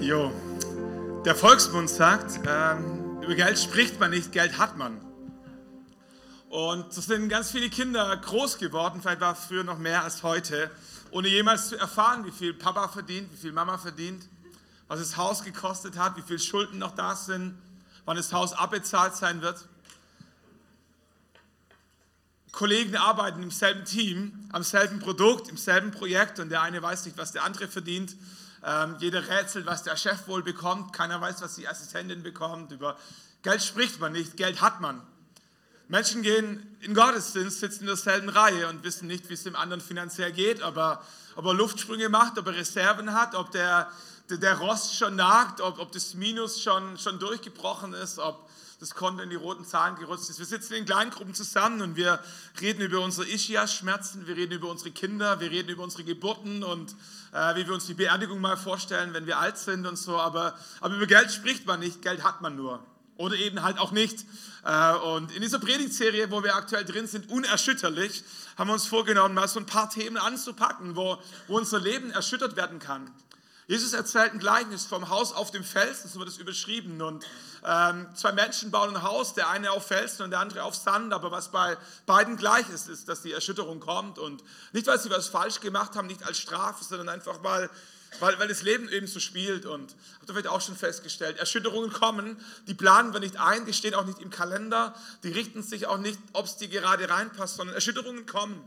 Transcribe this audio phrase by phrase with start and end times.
[0.00, 0.30] Jo,
[1.24, 5.00] der Volksmund sagt, ähm, über Geld spricht man nicht, Geld hat man.
[6.48, 10.70] Und so sind ganz viele Kinder groß geworden, vielleicht war früher noch mehr als heute,
[11.10, 14.28] ohne jemals zu erfahren, wie viel Papa verdient, wie viel Mama verdient,
[14.86, 17.58] was das Haus gekostet hat, wie viele Schulden noch da sind,
[18.04, 19.66] wann das Haus abbezahlt sein wird.
[22.52, 27.04] Kollegen arbeiten im selben Team, am selben Produkt, im selben Projekt und der eine weiß
[27.04, 28.14] nicht, was der andere verdient.
[28.64, 30.92] Ähm, jeder rätselt, was der Chef wohl bekommt.
[30.92, 32.72] Keiner weiß, was die Assistentin bekommt.
[32.72, 32.96] Über
[33.42, 35.00] Geld spricht man nicht, Geld hat man.
[35.88, 39.80] Menschen gehen in Gottesdienst, sitzen in derselben Reihe und wissen nicht, wie es dem anderen
[39.80, 41.02] finanziell geht, aber
[41.34, 43.90] ob er Luftsprünge macht, ob er Reserven hat, ob der,
[44.28, 48.48] der, der Rost schon nagt, ob, ob das Minus schon, schon durchgebrochen ist, ob
[48.80, 50.38] das Konto in die roten Zahlen gerutscht ist.
[50.38, 52.22] Wir sitzen in Kleingruppen zusammen und wir
[52.60, 56.94] reden über unsere Ischias-Schmerzen, wir reden über unsere Kinder, wir reden über unsere Geburten und
[57.32, 60.18] äh, wie wir uns die Beerdigung mal vorstellen, wenn wir alt sind und so.
[60.18, 62.82] Aber, aber über Geld spricht man nicht, Geld hat man nur
[63.18, 64.24] oder eben halt auch nicht.
[64.64, 68.24] Äh, und in dieser Predigtserie, wo wir aktuell drin sind, unerschütterlich,
[68.56, 72.56] haben wir uns vorgenommen, mal so ein paar Themen anzupacken, wo, wo unser Leben erschüttert
[72.56, 73.10] werden kann.
[73.68, 77.02] Jesus erzählt ein Gleichnis vom Haus auf dem Felsen, so wird es überschrieben.
[77.02, 77.24] Und
[77.66, 81.12] ähm, zwei Menschen bauen ein Haus, der eine auf Felsen und der andere auf Sand.
[81.12, 84.18] Aber was bei beiden gleich ist, ist, dass die Erschütterung kommt.
[84.18, 87.68] Und nicht, weil sie was falsch gemacht haben, nicht als Strafe, sondern einfach, weil
[88.20, 91.92] weil, weil das Leben eben so spielt und habt ihr vielleicht auch schon festgestellt, Erschütterungen
[91.92, 95.86] kommen, die planen wir nicht ein, die stehen auch nicht im Kalender, die richten sich
[95.86, 98.64] auch nicht, ob es dir gerade reinpasst, sondern Erschütterungen kommen.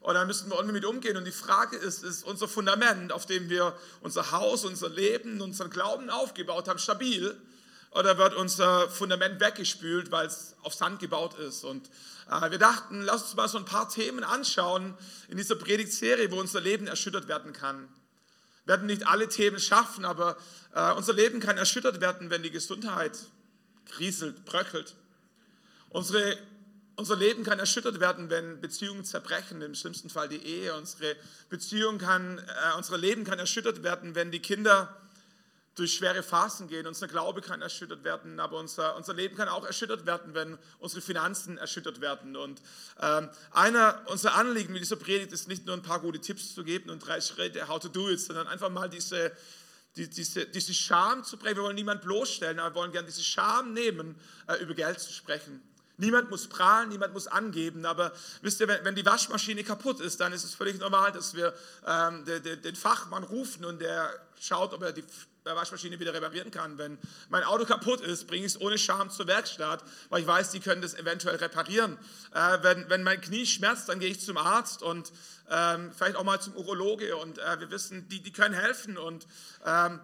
[0.00, 1.16] Und da müssen wir irgendwie mit umgehen.
[1.16, 5.70] Und die Frage ist, ist unser Fundament, auf dem wir unser Haus, unser Leben, unseren
[5.70, 7.38] Glauben aufgebaut haben, stabil?
[7.90, 11.64] Oder wird unser Fundament weggespült, weil es auf Sand gebaut ist?
[11.64, 11.90] Und
[12.30, 14.96] äh, wir dachten, lass uns mal so ein paar Themen anschauen
[15.28, 17.88] in dieser Predigtserie, wo unser Leben erschüttert werden kann.
[18.64, 20.36] Wir werden nicht alle Themen schaffen, aber
[20.74, 23.18] äh, unser Leben kann erschüttert werden, wenn die Gesundheit
[23.86, 24.94] kriselt, bröckelt.
[25.88, 26.38] Unsere,
[27.00, 30.74] unser Leben kann erschüttert werden, wenn Beziehungen zerbrechen, im schlimmsten Fall die Ehe.
[30.74, 31.16] Unsere
[31.48, 34.94] Beziehung kann, äh, unser Leben kann erschüttert werden, wenn die Kinder
[35.76, 36.86] durch schwere Phasen gehen.
[36.86, 41.00] Unser Glaube kann erschüttert werden, aber unser, unser Leben kann auch erschüttert werden, wenn unsere
[41.00, 42.36] Finanzen erschüttert werden.
[42.36, 42.60] Und
[43.00, 46.64] ähm, einer unserer Anliegen mit dieser Predigt ist nicht nur ein paar gute Tipps zu
[46.64, 49.32] geben und drei Schritte, how to do it, sondern einfach mal diese,
[49.96, 51.56] die, diese, diese Scham zu brechen.
[51.56, 55.14] Wir wollen niemanden bloßstellen, aber wir wollen gerne diese Scham nehmen, äh, über Geld zu
[55.14, 55.62] sprechen.
[56.00, 58.12] Niemand muss prahlen, niemand muss angeben, aber
[58.42, 61.54] wisst ihr, wenn, wenn die Waschmaschine kaputt ist, dann ist es völlig normal, dass wir
[61.86, 65.04] ähm, den, den Fachmann rufen und der schaut, ob er die
[65.44, 66.78] Waschmaschine wieder reparieren kann.
[66.78, 70.50] Wenn mein Auto kaputt ist, bringe ich es ohne Scham zur Werkstatt, weil ich weiß,
[70.50, 71.98] die können das eventuell reparieren.
[72.34, 75.12] Äh, wenn, wenn mein Knie schmerzt, dann gehe ich zum Arzt und
[75.50, 79.26] ähm, vielleicht auch mal zum Urologe und äh, wir wissen, die, die können helfen und
[79.64, 80.00] ähm,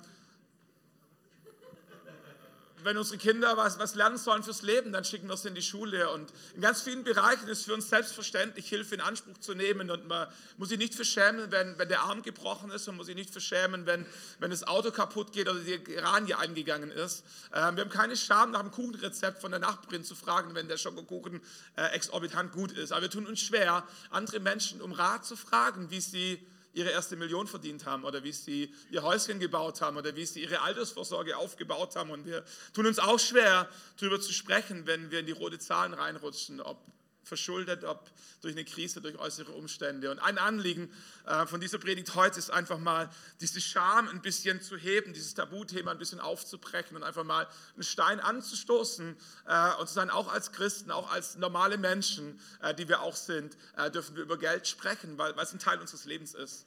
[2.83, 5.63] wenn unsere Kinder was, was lernen sollen fürs Leben, dann schicken wir sie in die
[5.63, 6.11] Schule.
[6.11, 9.91] Und in ganz vielen Bereichen ist es für uns selbstverständlich, Hilfe in Anspruch zu nehmen.
[9.91, 12.87] Und man muss sich nicht verschämen, wenn, wenn der Arm gebrochen ist.
[12.87, 14.07] Man muss sich nicht verschämen, wenn,
[14.39, 17.25] wenn das Auto kaputt geht oder die Iranier eingegangen ist.
[17.53, 20.77] Ähm, wir haben keine Scham, nach dem Kuchenrezept von der Nachbarin zu fragen, wenn der
[20.77, 21.41] Schokokuchen
[21.77, 22.93] äh, exorbitant gut ist.
[22.93, 27.17] Aber wir tun uns schwer, andere Menschen um Rat zu fragen, wie sie ihre erste
[27.17, 31.37] Million verdient haben oder wie sie ihr Häuschen gebaut haben oder wie sie ihre Altersvorsorge
[31.37, 32.11] aufgebaut haben.
[32.11, 32.45] Und wir
[32.75, 36.79] tun uns auch schwer, darüber zu sprechen, wenn wir in die rote Zahlen reinrutschen, ob
[37.27, 38.11] verschuldet, ob
[38.41, 40.11] durch eine Krise, durch äußere Umstände.
[40.11, 40.93] Und ein Anliegen
[41.27, 43.11] äh, von dieser Predigt heute ist einfach mal,
[43.41, 47.83] diese Scham ein bisschen zu heben, dieses Tabuthema ein bisschen aufzubrechen und einfach mal einen
[47.83, 49.17] Stein anzustoßen
[49.47, 53.17] äh, und zu sagen, auch als Christen, auch als normale Menschen, äh, die wir auch
[53.17, 53.57] sind,
[53.93, 56.67] dürfen wir über Geld sprechen, weil, weil es ein Teil unseres Lebens ist.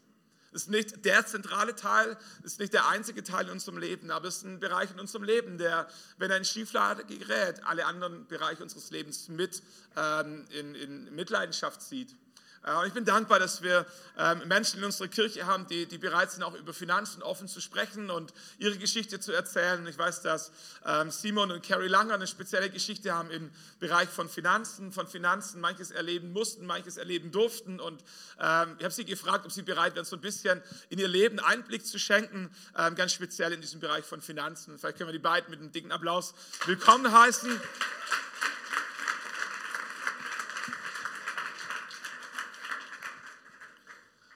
[0.51, 4.37] Ist nicht der zentrale Teil, ist nicht der einzige Teil in unserem Leben, aber es
[4.37, 5.87] ist ein Bereich in unserem Leben, der,
[6.17, 9.61] wenn er in Schieflage gerät, alle anderen Bereiche unseres Lebens mit
[9.95, 12.15] ähm, in, in Mitleidenschaft zieht.
[12.63, 13.85] Äh, und ich bin dankbar, dass wir
[14.17, 17.61] ähm, Menschen in unserer Kirche haben, die, die bereit sind, auch über Finanzen offen zu
[17.61, 19.85] sprechen und ihre Geschichte zu erzählen.
[19.87, 20.51] Ich weiß, dass
[20.85, 25.61] ähm, Simon und Carrie Langer eine spezielle Geschichte haben im Bereich von Finanzen, von Finanzen
[25.61, 27.79] manches erleben mussten, manches erleben durften.
[27.79, 28.03] Und
[28.39, 31.39] ähm, ich habe sie gefragt, ob sie bereit wären, so ein bisschen in ihr Leben
[31.39, 32.49] Einblick zu schenken,
[32.95, 34.77] ganz speziell in diesem Bereich von Finanzen.
[34.77, 36.33] Vielleicht können wir die beiden mit einem dicken Applaus
[36.65, 37.59] willkommen heißen.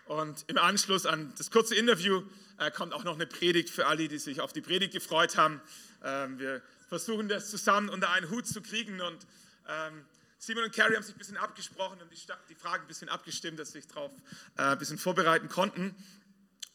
[0.06, 2.24] Und im Anschluss an das kurze Interview
[2.60, 5.62] äh, kommt auch noch eine Predigt für alle, die sich auf die Predigt gefreut haben.
[6.04, 9.26] Ähm, wir versuchen das zusammen unter einen Hut zu kriegen und
[9.68, 10.06] ähm,
[10.38, 12.20] Simon und Carrie haben sich ein bisschen abgesprochen und die,
[12.50, 14.12] die Fragen ein bisschen abgestimmt, dass sie sich darauf
[14.58, 15.96] äh, ein bisschen vorbereiten konnten.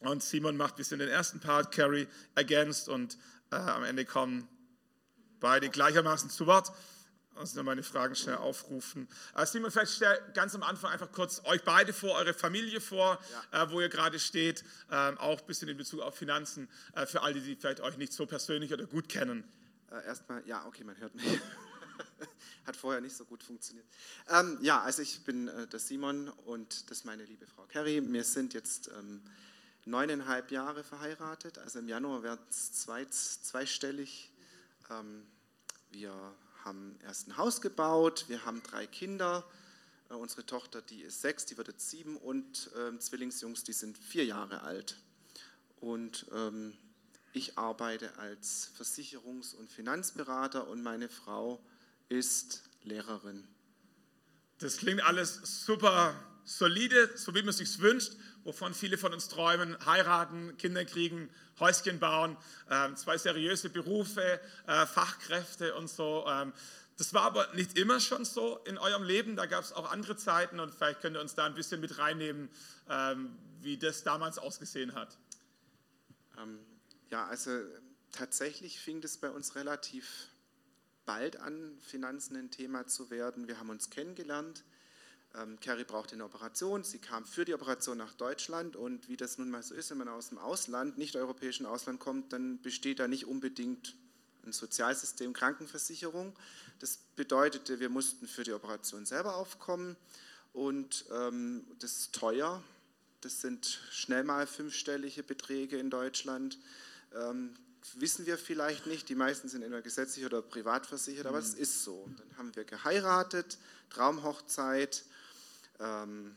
[0.01, 3.19] Und Simon macht ein bisschen den ersten Part, Carrie ergänzt und
[3.51, 4.49] äh, am Ende kommen
[5.39, 6.73] beide gleichermaßen zu Wort.
[7.39, 9.09] Also meine Fragen schnell aufrufen.
[9.35, 13.19] Äh, Simon, vielleicht stell ganz am Anfang einfach kurz euch beide vor, eure Familie vor,
[13.53, 13.63] ja.
[13.65, 17.23] äh, wo ihr gerade steht, ähm, auch ein bisschen in Bezug auf Finanzen, äh, für
[17.23, 19.45] alle, die vielleicht euch nicht so persönlich oder gut kennen.
[20.07, 21.25] Erstmal, ja, okay, man hört mich.
[22.67, 23.87] Hat vorher nicht so gut funktioniert.
[24.29, 28.03] Ähm, ja, also ich bin äh, der Simon und das ist meine liebe Frau Kerry.
[28.13, 29.23] Wir sind jetzt ähm,
[29.87, 34.31] neuneinhalb Jahre verheiratet, also im Januar werden es zwei, zweistellig.
[34.91, 35.27] Ähm,
[35.91, 36.35] wir
[36.69, 39.43] haben erst ein Haus gebaut, wir haben drei Kinder.
[40.11, 43.97] Äh, unsere Tochter, die ist sechs, die wird jetzt sieben und äh, Zwillingsjungs, die sind
[43.97, 44.97] vier Jahre alt.
[45.81, 46.77] Und ähm,
[47.33, 51.59] ich arbeite als Versicherungs- und Finanzberater und meine Frau
[52.11, 53.49] ist Lehrerin.
[54.59, 58.13] Das klingt alles super solide, so wie man es sich wünscht,
[58.49, 61.29] wovon viele von uns träumen, heiraten, Kinder kriegen,
[61.61, 62.35] Häuschen bauen,
[62.71, 66.25] ähm, zwei seriöse Berufe, äh, Fachkräfte und so.
[66.27, 66.55] Ähm,
[66.97, 70.17] das war aber nicht immer schon so in eurem Leben, da gab es auch andere
[70.17, 72.49] Zeiten und vielleicht könnt ihr uns da ein bisschen mit reinnehmen,
[72.89, 75.19] ähm, wie das damals ausgesehen hat.
[77.11, 77.51] Ja, also
[78.13, 80.29] tatsächlich fing das bei uns relativ
[81.05, 83.47] bald an, Finanzen ein Thema zu werden.
[83.47, 84.65] Wir haben uns kennengelernt
[85.35, 89.39] ähm, Carrie brauchte eine Operation, sie kam für die Operation nach Deutschland und wie das
[89.39, 92.99] nun mal so ist, wenn man aus dem Ausland, nicht europäischen Ausland kommt, dann besteht
[92.99, 93.95] da nicht unbedingt
[94.45, 96.35] ein Sozialsystem, Krankenversicherung.
[96.79, 99.97] Das bedeutete, wir mussten für die Operation selber aufkommen
[100.53, 102.63] und ähm, das ist teuer.
[103.21, 106.59] Das sind schnell mal fünfstellige Beträge in Deutschland.
[107.15, 107.55] Ähm,
[107.95, 109.09] wissen wir vielleicht nicht.
[109.09, 111.63] Die meisten sind entweder gesetzlich oder privat versichert, aber es mhm.
[111.63, 112.09] ist so.
[112.17, 113.59] Dann haben wir geheiratet,
[113.91, 115.05] Traumhochzeit
[115.81, 116.37] ähm,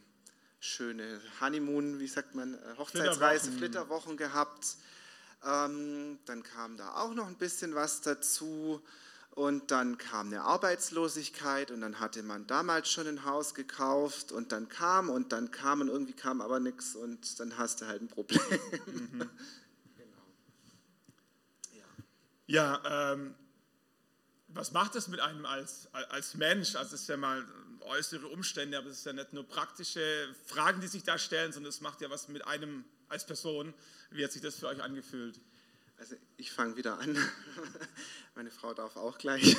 [0.60, 4.78] schöne Honeymoon, wie sagt man, äh, Hochzeitsreise, Flitterwochen, Flitterwochen gehabt.
[5.44, 8.82] Ähm, dann kam da auch noch ein bisschen was dazu.
[9.34, 14.52] Und dann kam eine Arbeitslosigkeit und dann hatte man damals schon ein Haus gekauft und
[14.52, 18.02] dann kam und dann kam und irgendwie kam aber nichts und dann hast du halt
[18.02, 18.42] ein Problem.
[18.86, 19.30] Mhm.
[19.96, 20.18] genau.
[22.48, 23.36] Ja, ja ähm,
[24.50, 26.76] was macht das mit einem als, als Mensch?
[26.76, 27.48] Also es ist ja mal
[27.83, 31.69] äußere Umstände, aber es ist ja nicht nur praktische Fragen, die sich da stellen, sondern
[31.69, 33.74] es macht ja was mit einem als Person.
[34.10, 35.39] Wie hat sich das für euch angefühlt?
[35.98, 37.16] Also ich fange wieder an.
[38.36, 39.56] Meine Frau darf auch gleich.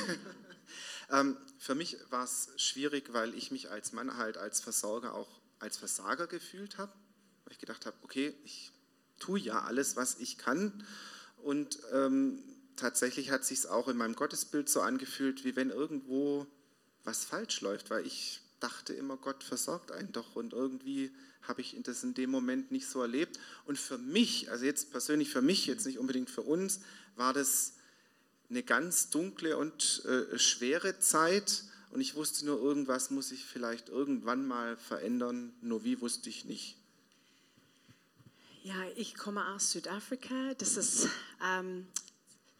[1.09, 5.39] ähm, für mich war es schwierig, weil ich mich als Mann halt als Versorger auch
[5.59, 6.91] als Versager gefühlt habe.
[7.45, 8.73] Weil ich gedacht habe, okay, ich
[9.19, 10.85] tue ja alles, was ich kann.
[11.37, 12.43] Und ähm,
[12.75, 16.47] tatsächlich hat sich auch in meinem Gottesbild so angefühlt, wie wenn irgendwo
[17.03, 21.11] was falsch läuft, weil ich dachte immer, Gott versorgt einen doch und irgendwie
[21.41, 23.37] habe ich das in dem Moment nicht so erlebt.
[23.65, 26.79] Und für mich, also jetzt persönlich für mich, jetzt nicht unbedingt für uns,
[27.15, 27.73] war das
[28.49, 31.63] eine ganz dunkle und äh, schwere Zeit
[31.93, 36.43] und ich wusste nur, irgendwas muss ich vielleicht irgendwann mal verändern, nur wie wusste ich
[36.43, 36.75] nicht.
[38.63, 40.55] Ja, ich komme aus Südafrika.
[40.57, 41.07] Das ist
[41.45, 41.85] ähm,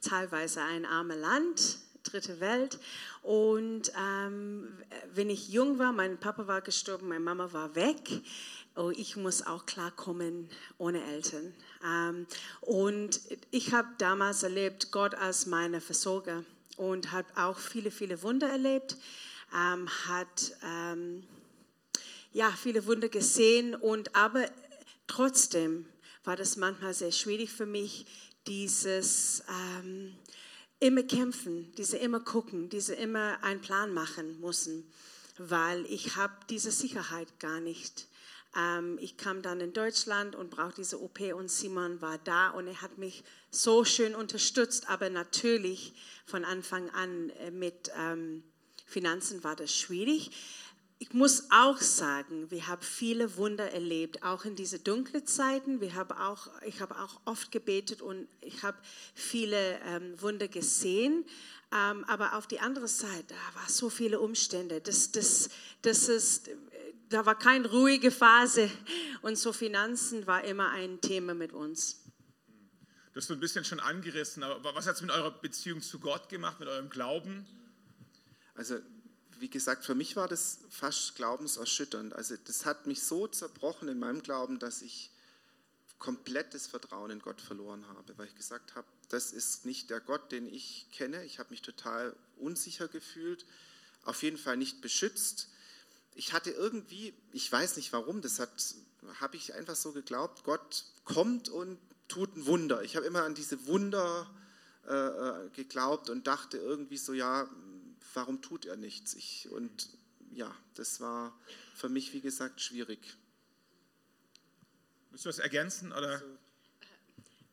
[0.02, 2.80] teilweise ein armes Land, dritte Welt.
[3.22, 4.68] Und ähm,
[5.14, 8.22] wenn ich jung war, mein Papa war gestorben, meine Mama war weg.
[8.76, 11.54] Oh, ich muss auch klarkommen ohne Eltern.
[11.86, 12.28] Ähm,
[12.62, 16.44] und ich habe damals erlebt, Gott als meine Versorger
[16.78, 18.98] und habe auch viele, viele Wunder erlebt.
[19.56, 21.24] Ähm, hat ähm,
[22.32, 24.50] ja viele Wunder gesehen und aber
[25.06, 25.86] trotzdem
[26.24, 28.06] war das manchmal sehr schwierig für mich,
[28.48, 29.44] dieses
[29.78, 30.16] ähm,
[30.84, 34.92] immer kämpfen, diese immer gucken, diese immer einen Plan machen müssen,
[35.38, 38.08] weil ich habe diese Sicherheit gar nicht.
[38.54, 42.68] Ähm, ich kam dann in Deutschland und brauchte diese OP und Simon war da und
[42.68, 45.94] er hat mich so schön unterstützt, aber natürlich
[46.26, 48.44] von Anfang an äh, mit ähm,
[48.86, 50.32] Finanzen war das schwierig
[51.04, 55.82] ich muss auch sagen, wir haben viele Wunder erlebt, auch in diese dunklen Zeiten.
[55.82, 58.78] Wir haben auch, ich habe auch oft gebetet und ich habe
[59.14, 61.26] viele ähm, Wunder gesehen.
[61.74, 64.80] Ähm, aber auf die andere Seite, da waren so viele Umstände.
[64.80, 65.50] Das, das,
[65.82, 66.50] das ist,
[67.10, 68.72] da war keine ruhige Phase
[69.24, 72.02] und so Finanzen war immer ein Thema mit uns.
[73.14, 76.00] Das ist so ein bisschen schon angerissen, aber was hat es mit eurer Beziehung zu
[76.00, 77.46] Gott gemacht, mit eurem Glauben?
[78.56, 78.80] Also
[79.44, 82.14] wie gesagt, für mich war das fast glaubenserschütternd.
[82.14, 85.12] Also das hat mich so zerbrochen in meinem Glauben, dass ich
[86.00, 90.32] komplettes Vertrauen in Gott verloren habe, weil ich gesagt habe, das ist nicht der Gott,
[90.32, 91.26] den ich kenne.
[91.26, 93.46] Ich habe mich total unsicher gefühlt,
[94.06, 95.50] auf jeden Fall nicht beschützt.
[96.16, 98.50] Ich hatte irgendwie, ich weiß nicht warum, das hat
[99.20, 102.82] habe ich einfach so geglaubt, Gott kommt und tut ein Wunder.
[102.84, 104.26] Ich habe immer an diese Wunder
[104.88, 107.50] äh, äh, geglaubt und dachte irgendwie so, ja,
[108.14, 109.14] warum tut er nichts?
[109.14, 109.90] Ich, und
[110.32, 111.38] ja, das war
[111.76, 113.00] für mich, wie gesagt, schwierig.
[115.12, 115.92] Willst du das ergänzen?
[115.92, 116.14] Oder?
[116.14, 116.26] Also,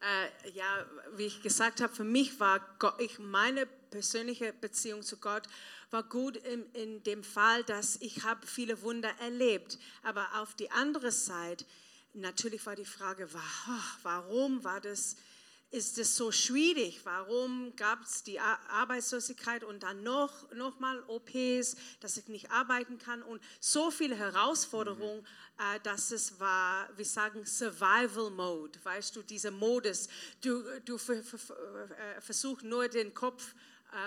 [0.00, 0.86] äh, ja,
[1.16, 5.46] wie ich gesagt habe, für mich war Gott, ich, meine persönliche Beziehung zu Gott
[5.90, 9.78] war gut in, in dem Fall, dass ich habe viele Wunder erlebt.
[10.02, 11.64] Aber auf die andere Seite,
[12.14, 13.28] natürlich war die Frage,
[14.02, 15.16] warum war das
[15.70, 17.00] ist es so schwierig?
[17.04, 22.98] Warum gab es die Arbeitslosigkeit und dann noch, noch mal OPs, dass ich nicht arbeiten
[22.98, 25.76] kann und so viele Herausforderungen, mhm.
[25.76, 30.08] äh, dass es war, wir sagen Survival Mode, weißt du, dieser Modus.
[30.40, 33.54] Du, du äh, versuchst nur den Kopf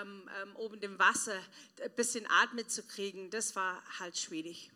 [0.00, 1.38] ähm, ähm, oben dem Wasser
[1.82, 3.30] ein bisschen atmen zu kriegen.
[3.30, 4.70] Das war halt schwierig.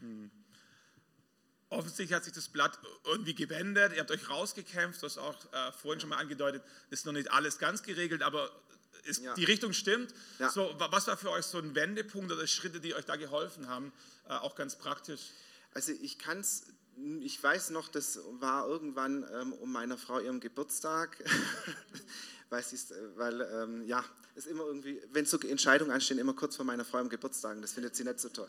[0.00, 0.06] Ja.
[0.06, 0.37] Mhm.
[1.70, 3.92] Offensichtlich hat sich das Blatt irgendwie gewendet.
[3.92, 7.58] Ihr habt euch rausgekämpft, das auch äh, vorhin schon mal angedeutet, ist noch nicht alles
[7.58, 8.50] ganz geregelt, aber
[9.04, 9.34] ist, ja.
[9.34, 10.14] die Richtung stimmt.
[10.38, 10.50] Ja.
[10.50, 13.92] So, was war für euch so ein Wendepunkt oder Schritte, die euch da geholfen haben,
[14.28, 15.32] äh, auch ganz praktisch?
[15.74, 16.64] Also ich kann es,
[17.20, 21.22] ich weiß noch, das war irgendwann ähm, um meiner Frau ihrem Geburtstag,
[22.50, 22.64] weil,
[23.16, 26.98] weil ähm, ja, es immer irgendwie, wenn so Entscheidungen anstehen, immer kurz vor meiner Frau
[26.98, 28.48] im Geburtstag, das findet sie nicht so toll.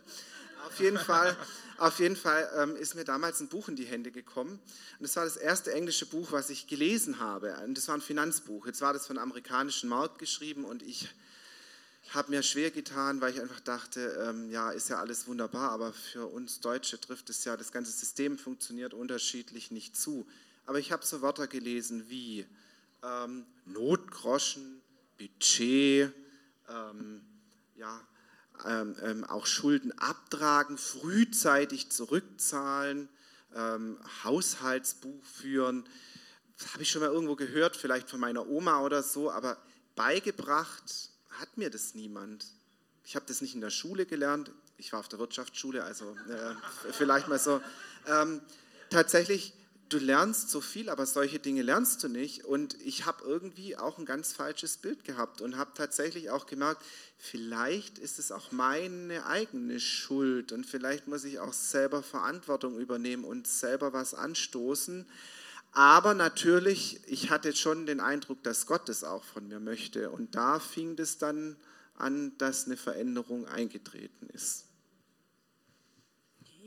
[0.65, 1.37] Auf jeden Fall,
[1.77, 4.51] auf jeden Fall ähm, ist mir damals ein Buch in die Hände gekommen.
[4.53, 7.55] Und das war das erste englische Buch, was ich gelesen habe.
[7.63, 8.65] Und das war ein Finanzbuch.
[8.65, 11.09] Jetzt war das von amerikanischen Markt geschrieben und ich
[12.13, 15.93] habe mir schwer getan, weil ich einfach dachte, ähm, ja, ist ja alles wunderbar, aber
[15.93, 20.27] für uns Deutsche trifft es ja, das ganze System funktioniert unterschiedlich nicht zu.
[20.65, 22.47] Aber ich habe so Wörter gelesen wie
[23.03, 24.81] ähm, Notgroschen,
[25.17, 26.11] Budget,
[26.67, 27.21] ähm,
[27.75, 28.01] ja,
[28.65, 33.09] ähm, ähm, auch Schulden abtragen, frühzeitig zurückzahlen,
[33.55, 35.87] ähm, Haushaltsbuch führen.
[36.57, 39.57] Das habe ich schon mal irgendwo gehört, vielleicht von meiner Oma oder so, aber
[39.95, 42.45] beigebracht hat mir das niemand.
[43.05, 44.51] Ich habe das nicht in der Schule gelernt.
[44.77, 47.61] Ich war auf der Wirtschaftsschule, also äh, vielleicht mal so.
[48.07, 48.41] Ähm,
[48.89, 49.53] tatsächlich
[49.89, 52.45] du lernst so viel, aber solche Dinge lernst du nicht.
[52.45, 56.83] Und ich habe irgendwie auch ein ganz falsches Bild gehabt und habe tatsächlich auch gemerkt,
[57.17, 63.23] vielleicht ist es auch meine eigene Schuld und vielleicht muss ich auch selber Verantwortung übernehmen
[63.23, 65.05] und selber was anstoßen.
[65.71, 70.09] Aber natürlich, ich hatte schon den Eindruck, dass Gott es auch von mir möchte.
[70.09, 71.57] Und da fing es dann
[71.95, 74.68] an, dass eine Veränderung eingetreten ist.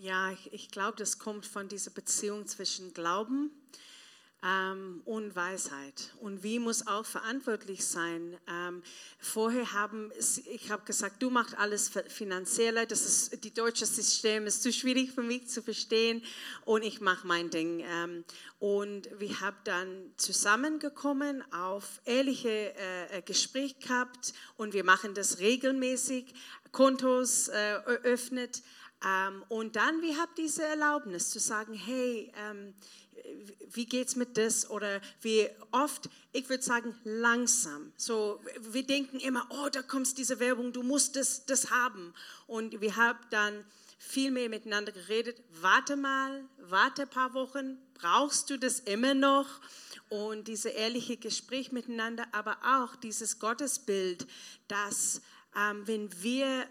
[0.03, 3.53] Ja, ich, ich glaube, das kommt von dieser Beziehung zwischen Glauben
[4.43, 6.13] ähm, und Weisheit.
[6.19, 8.37] Und wie muss auch verantwortlich sein.
[8.49, 8.83] Ähm,
[9.21, 10.11] vorher haben,
[10.51, 15.13] ich habe gesagt, du machst alles finanzieller, das ist, die deutsche System ist zu schwierig
[15.13, 16.21] für mich zu verstehen
[16.65, 17.85] und ich mache mein Ding.
[17.87, 18.25] Ähm,
[18.59, 25.39] und wir haben dann zusammengekommen, auf ehrliche äh, äh Gespräche gehabt und wir machen das
[25.39, 26.35] regelmäßig,
[26.73, 28.63] Kontos äh, öffnet.
[29.05, 32.75] Ähm, und dann, wir haben diese Erlaubnis zu sagen, hey, ähm,
[33.73, 34.69] wie geht's mit das?
[34.71, 37.93] Oder wie oft, ich würde sagen, langsam.
[37.97, 42.15] So, wir denken immer, oh, da kommt diese Werbung, du musst das, das haben.
[42.47, 43.65] Und wir haben dann
[43.99, 45.41] viel mehr miteinander geredet.
[45.61, 49.47] Warte mal, warte ein paar Wochen, brauchst du das immer noch?
[50.09, 54.27] Und diese ehrliche Gespräch miteinander, aber auch dieses Gottesbild,
[54.69, 55.23] das
[55.85, 56.67] wenn wir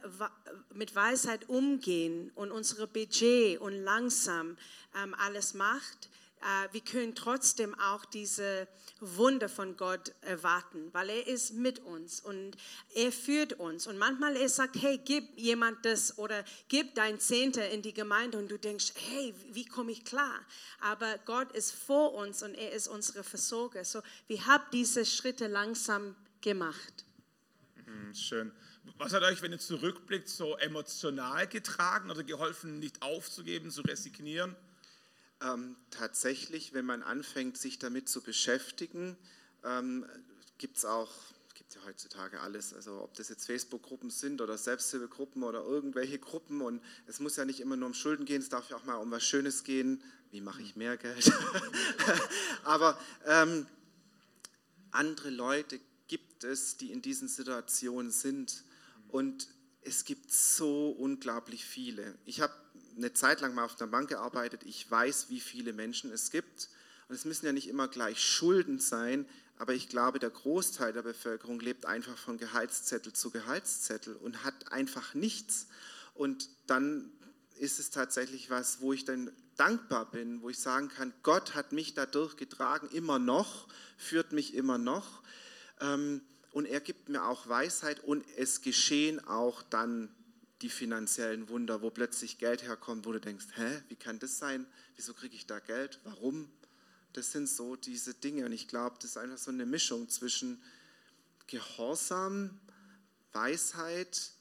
[0.73, 4.57] mit Weisheit umgehen und unsere Budget und langsam
[4.95, 6.09] ähm, alles macht,
[6.41, 8.67] äh, wir können trotzdem auch diese
[8.99, 12.57] Wunder von Gott erwarten, weil er ist mit uns und
[12.95, 13.85] er führt uns.
[13.85, 18.37] Und manchmal er sagt, hey, gib jemand das oder gib dein Zehnter in die Gemeinde
[18.37, 20.39] und du denkst, hey, wie komme ich klar?
[20.79, 23.85] Aber Gott ist vor uns und er ist unsere Versorger.
[23.85, 27.05] So, wir haben diese Schritte langsam gemacht.
[27.85, 28.51] Mhm, schön.
[28.97, 34.55] Was hat euch, wenn ihr zurückblickt, so emotional getragen oder geholfen, nicht aufzugeben, zu resignieren?
[35.41, 39.17] Ähm, tatsächlich, wenn man anfängt, sich damit zu beschäftigen,
[39.63, 40.05] ähm,
[40.59, 41.11] gibt es auch,
[41.55, 46.61] gibt ja heutzutage alles, also ob das jetzt Facebook-Gruppen sind oder Selbsthilfegruppen oder irgendwelche Gruppen
[46.61, 48.95] und es muss ja nicht immer nur um Schulden gehen, es darf ja auch mal
[48.95, 51.31] um was Schönes gehen, wie mache ich mehr Geld?
[52.63, 53.65] Aber ähm,
[54.91, 58.63] andere Leute gibt es, die in diesen Situationen sind
[59.11, 59.47] und
[59.83, 62.15] es gibt so unglaublich viele.
[62.25, 62.53] Ich habe
[62.95, 64.61] eine Zeit lang mal auf der Bank gearbeitet.
[64.63, 66.69] Ich weiß, wie viele Menschen es gibt.
[67.07, 69.27] Und es müssen ja nicht immer gleich Schulden sein,
[69.57, 74.71] aber ich glaube, der Großteil der Bevölkerung lebt einfach von Gehaltszettel zu Gehaltszettel und hat
[74.71, 75.67] einfach nichts.
[76.13, 77.11] Und dann
[77.59, 81.73] ist es tatsächlich was, wo ich dann dankbar bin, wo ich sagen kann, Gott hat
[81.73, 85.21] mich dadurch getragen, immer noch, führt mich immer noch.
[85.79, 90.13] Ähm, und er gibt mir auch Weisheit und es geschehen auch dann
[90.61, 94.67] die finanziellen Wunder, wo plötzlich Geld herkommt, wo du denkst, hä, wie kann das sein?
[94.95, 95.99] Wieso kriege ich da Geld?
[96.03, 96.51] Warum?
[97.13, 100.61] Das sind so diese Dinge und ich glaube, das ist einfach so eine Mischung zwischen
[101.47, 102.59] Gehorsam,
[103.33, 104.31] Weisheit,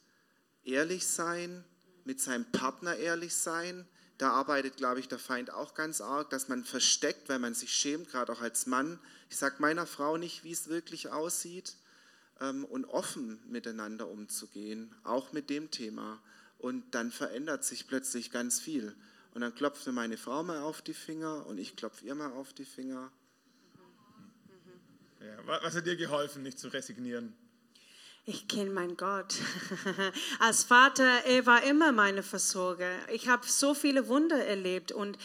[0.65, 1.65] ehrlich sein,
[2.05, 3.87] mit seinem Partner ehrlich sein.
[4.19, 7.73] Da arbeitet, glaube ich, der Feind auch ganz arg, dass man versteckt, weil man sich
[7.73, 8.99] schämt, gerade auch als Mann.
[9.31, 11.77] Ich sage meiner Frau nicht, wie es wirklich aussieht
[12.41, 16.21] und offen miteinander umzugehen, auch mit dem Thema.
[16.59, 18.95] Und dann verändert sich plötzlich ganz viel.
[19.35, 22.33] Und dann klopft mir meine Frau mal auf die Finger und ich klopfe ihr mal
[22.33, 23.13] auf die Finger.
[25.21, 27.35] Ja, was hat dir geholfen, nicht zu resignieren?
[28.27, 29.35] Ich kenne meinen Gott.
[30.39, 32.91] Als Vater, er war immer meine Versorger.
[33.11, 35.19] Ich habe so viele Wunder erlebt und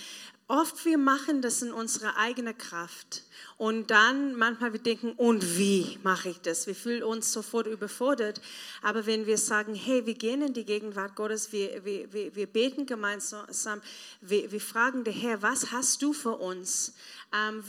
[0.48, 3.24] oft wir machen das in unserer eigenen Kraft.
[3.58, 6.68] Und dann manchmal wir denken, und wie mache ich das?
[6.68, 8.42] Wir fühlen uns sofort überfordert.
[8.82, 12.48] Aber wenn wir sagen, hey, wir gehen in die Gegenwart Gottes, wir, wir, wir, wir
[12.48, 13.82] beten gemeinsam,
[14.22, 16.94] wir, wir fragen den Herr, was hast du für uns?
[17.34, 17.64] Ähm,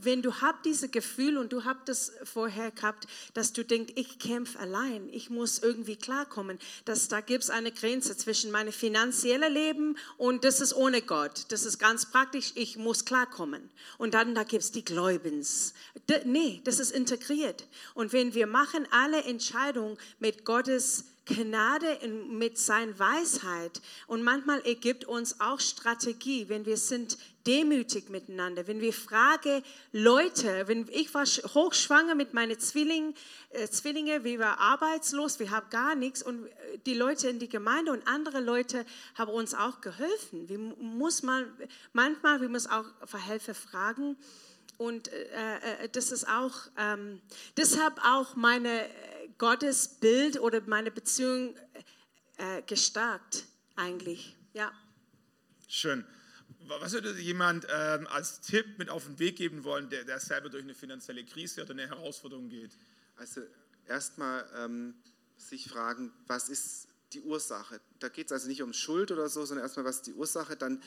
[0.00, 4.18] wenn du habt dieses Gefühl und du habt das vorher gehabt, dass du denkst, ich
[4.18, 9.52] kämpfe allein, ich muss irgendwie klarkommen, dass da gibt es eine Grenze zwischen meinem finanziellen
[9.52, 11.46] Leben und das ist ohne Gott.
[11.48, 13.70] Das ist ganz praktisch, ich muss klarkommen.
[13.98, 15.74] Und dann da gibt es die Gläubens.
[16.24, 17.66] Nee, das ist integriert.
[17.94, 21.98] Und wenn wir machen alle Entscheidungen mit Gottes Gnade
[22.28, 28.80] mit seiner Weisheit und manchmal ergibt uns auch Strategie, wenn wir sind demütig miteinander, wenn
[28.80, 33.14] wir fragen Leute, wenn ich war hochschwanger mit meinen Zwillingen,
[33.50, 37.48] äh, Zwillinge, wir waren arbeitslos, wir haben gar nichts und äh, die Leute in die
[37.48, 40.48] Gemeinde und andere Leute haben uns auch geholfen.
[40.48, 41.46] Wir muss mal,
[41.92, 44.16] manchmal, wir müssen auch Verhelfer fragen
[44.76, 47.20] und äh, äh, das ist auch, ähm,
[47.56, 48.88] deshalb auch meine
[49.38, 51.54] Gottes Bild oder meine Beziehung
[52.36, 53.44] äh, gestärkt
[53.76, 54.36] eigentlich.
[54.52, 54.72] Ja.
[55.68, 56.04] Schön.
[56.78, 60.48] Was würde jemand ähm, als Tipp mit auf den Weg geben wollen, der, der selber
[60.48, 62.70] durch eine finanzielle Krise oder eine Herausforderung geht?
[63.16, 63.40] Also
[63.88, 64.94] erstmal ähm,
[65.36, 67.80] sich fragen, was ist die Ursache?
[67.98, 70.56] Da geht es also nicht um Schuld oder so, sondern erstmal, was ist die Ursache?
[70.56, 70.82] Dann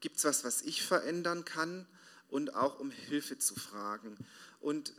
[0.00, 1.86] gibt es was, was ich verändern kann
[2.28, 4.16] und auch um Hilfe zu fragen.
[4.60, 4.92] Und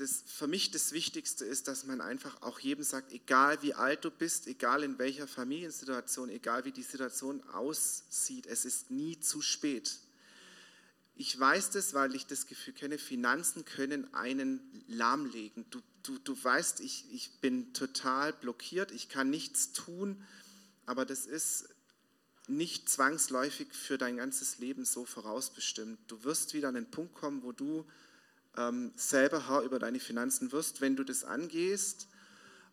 [0.00, 4.04] das, für mich das Wichtigste ist, dass man einfach auch jedem sagt, egal wie alt
[4.04, 9.42] du bist, egal in welcher Familiensituation, egal wie die Situation aussieht, es ist nie zu
[9.42, 9.98] spät.
[11.16, 15.66] Ich weiß das, weil ich das Gefühl kenne, Finanzen können einen lahmlegen.
[15.68, 20.24] Du, du, du weißt, ich, ich bin total blockiert, ich kann nichts tun,
[20.86, 21.68] aber das ist
[22.48, 25.98] nicht zwangsläufig für dein ganzes Leben so vorausbestimmt.
[26.06, 27.84] Du wirst wieder an den Punkt kommen, wo du
[28.56, 32.08] ähm, selber Herr über deine Finanzen wirst, wenn du das angehst.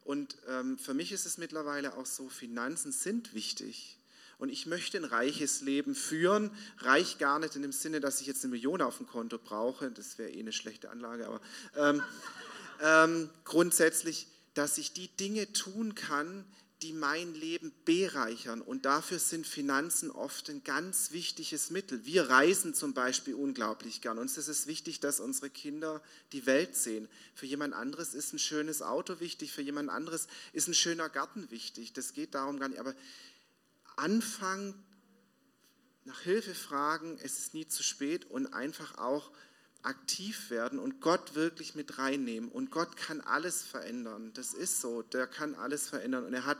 [0.04, 3.98] Und ähm, für mich ist es mittlerweile auch so, Finanzen sind wichtig.
[4.40, 6.52] Und ich möchte ein reiches Leben führen.
[6.78, 9.90] Reich gar nicht in dem Sinne, dass ich jetzt eine Million auf dem Konto brauche.
[9.92, 11.28] Das wäre eh eine schlechte Anlage.
[11.28, 11.42] Aber
[11.76, 12.04] ähm,
[12.82, 16.46] ähm grundsätzlich, dass ich die Dinge tun kann,
[16.82, 18.62] die mein Leben bereichern.
[18.62, 22.06] Und dafür sind Finanzen oft ein ganz wichtiges Mittel.
[22.06, 24.20] Wir reisen zum Beispiel unglaublich gern.
[24.20, 26.02] Uns ist es wichtig, dass unsere Kinder
[26.34, 27.08] die Welt sehen.
[27.34, 31.50] Für jemand anderes ist ein schönes Auto wichtig, für jemand anderes ist ein schöner Garten
[31.50, 31.94] wichtig.
[31.94, 32.80] Das geht darum gar nicht.
[32.80, 32.94] Aber
[33.96, 34.76] anfangen,
[36.06, 39.32] nach Hilfe fragen, es ist nie zu spät und einfach auch
[39.84, 42.50] aktiv werden und Gott wirklich mit reinnehmen.
[42.50, 44.32] Und Gott kann alles verändern.
[44.34, 45.02] Das ist so.
[45.02, 46.26] Der kann alles verändern.
[46.26, 46.58] Und er hat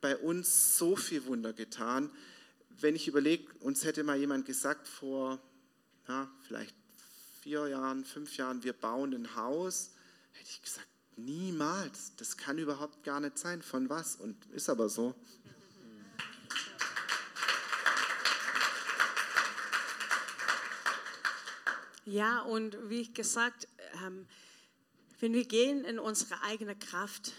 [0.00, 2.10] bei uns so viel Wunder getan.
[2.70, 5.40] Wenn ich überlege, uns hätte mal jemand gesagt vor
[6.08, 6.74] ja, vielleicht
[7.42, 9.92] vier Jahren, fünf Jahren, wir bauen ein Haus,
[10.32, 12.14] hätte ich gesagt, niemals.
[12.16, 13.62] Das kann überhaupt gar nicht sein.
[13.62, 14.16] Von was?
[14.16, 15.14] Und ist aber so.
[22.08, 23.68] Ja, und wie gesagt,
[24.02, 24.26] ähm,
[25.20, 27.32] wenn wir gehen in unsere eigene Kraft,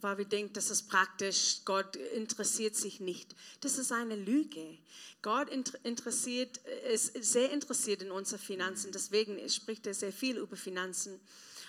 [0.00, 3.36] weil wir denken, das ist praktisch, Gott interessiert sich nicht.
[3.60, 4.78] Das ist eine Lüge.
[5.22, 6.56] Gott interessiert,
[6.92, 11.20] ist sehr interessiert in unsere Finanzen, deswegen spricht er sehr viel über Finanzen.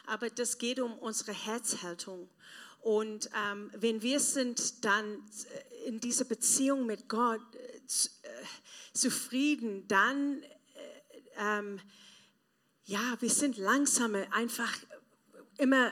[0.08, 2.28] Aber das geht um unsere Herzhaltung.
[2.80, 5.24] Und ähm, wenn wir sind dann
[5.86, 8.24] in dieser Beziehung mit Gott äh,
[8.94, 10.48] zufrieden, dann äh,
[11.38, 11.80] ähm,
[12.92, 14.72] ja, wir sind langsamer, einfach
[15.58, 15.92] immer,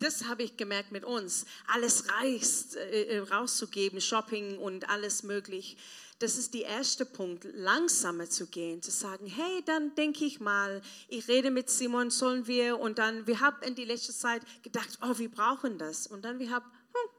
[0.00, 5.76] das habe ich gemerkt mit uns, alles reicht, äh, rauszugeben, Shopping und alles möglich.
[6.18, 10.82] das ist der erste Punkt, langsamer zu gehen, zu sagen, hey, dann denke ich mal,
[11.08, 14.98] ich rede mit Simon, sollen wir, und dann, wir haben in die letzte Zeit gedacht,
[15.00, 16.06] oh, wir brauchen das.
[16.06, 17.10] Und dann wir haben hm,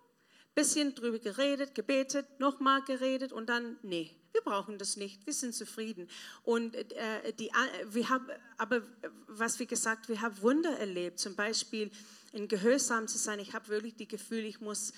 [0.53, 5.53] bisschen drüber geredet, gebetet, nochmal geredet und dann, nee, wir brauchen das nicht, wir sind
[5.53, 6.07] zufrieden.
[6.43, 7.51] Und äh, die,
[7.87, 8.81] wir haben, aber
[9.27, 11.91] was wie gesagt, wir haben Wunder erlebt, zum Beispiel
[12.31, 13.39] in Gehörsam zu sein.
[13.39, 14.93] Ich habe wirklich das Gefühl, ich muss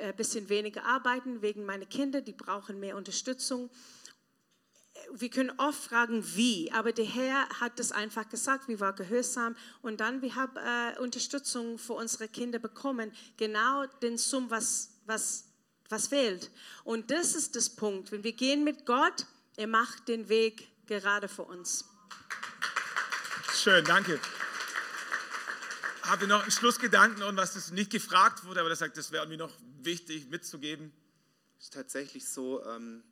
[0.00, 3.70] ein bisschen weniger arbeiten wegen meiner Kinder, die brauchen mehr Unterstützung.
[5.12, 9.54] Wir können oft fragen, wie, aber der Herr hat das einfach gesagt, wir waren gehörsam
[9.82, 15.45] und dann wir haben äh, Unterstützung für unsere Kinder bekommen, genau den Sum, was, was,
[15.88, 16.50] was fehlt.
[16.84, 21.28] Und das ist das Punkt, wenn wir gehen mit Gott, er macht den Weg gerade
[21.28, 21.84] für uns.
[23.54, 24.20] Schön, danke
[26.06, 29.26] habe noch einen Schlussgedanken und was das nicht gefragt wurde, aber das sagt, das wäre
[29.26, 30.92] mir noch wichtig mitzugeben.
[31.58, 33.02] Es ist tatsächlich so, ähm,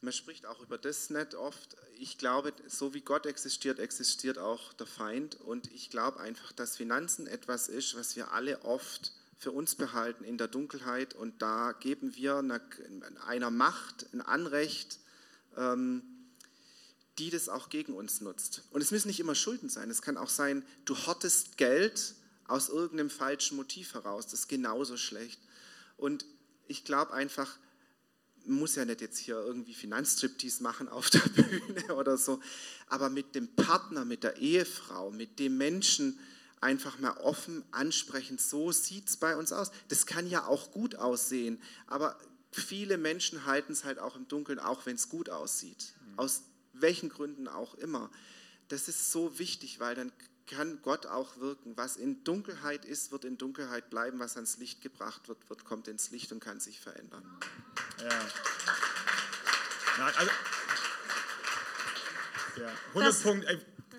[0.00, 1.76] man spricht auch über das nicht oft.
[1.98, 5.34] Ich glaube, so wie Gott existiert, existiert auch der Feind.
[5.34, 10.24] Und ich glaube einfach, dass Finanzen etwas ist, was wir alle oft für uns behalten
[10.24, 11.14] in der Dunkelheit.
[11.14, 12.42] Und da geben wir
[13.26, 14.98] einer, Macht ein Anrecht,
[15.56, 16.02] ähm,
[17.18, 18.62] die das auch gegen uns nutzt.
[18.70, 19.90] Und es müssen nicht immer Schulden sein.
[19.90, 22.14] Es kann auch sein, du hortest Geld
[22.46, 24.26] aus irgendeinem falschen Motiv heraus.
[24.26, 25.40] Das ist genauso schlecht.
[25.96, 26.24] Und
[26.68, 27.58] ich glaube einfach,
[28.44, 32.40] man muss ja nicht jetzt hier irgendwie Finanzstriptease machen auf der Bühne oder so,
[32.86, 36.18] aber mit dem Partner, mit der Ehefrau, mit dem Menschen
[36.60, 39.70] einfach mal offen ansprechen, so sieht es bei uns aus.
[39.88, 42.18] Das kann ja auch gut aussehen, aber
[42.52, 45.94] viele Menschen halten es halt auch im Dunkeln, auch wenn es gut aussieht.
[46.12, 46.18] Mhm.
[46.18, 46.42] Aus
[46.72, 48.10] welchen Gründen auch immer.
[48.68, 50.12] Das ist so wichtig, weil dann
[50.46, 51.76] kann Gott auch wirken.
[51.76, 54.18] Was in Dunkelheit ist, wird in Dunkelheit bleiben.
[54.18, 57.24] Was ans Licht gebracht wird, wird kommt ins Licht und kann sich verändern.
[58.00, 58.26] Ja.
[59.98, 60.30] Nein, also,
[62.58, 63.46] ja, 100 das, Punkt.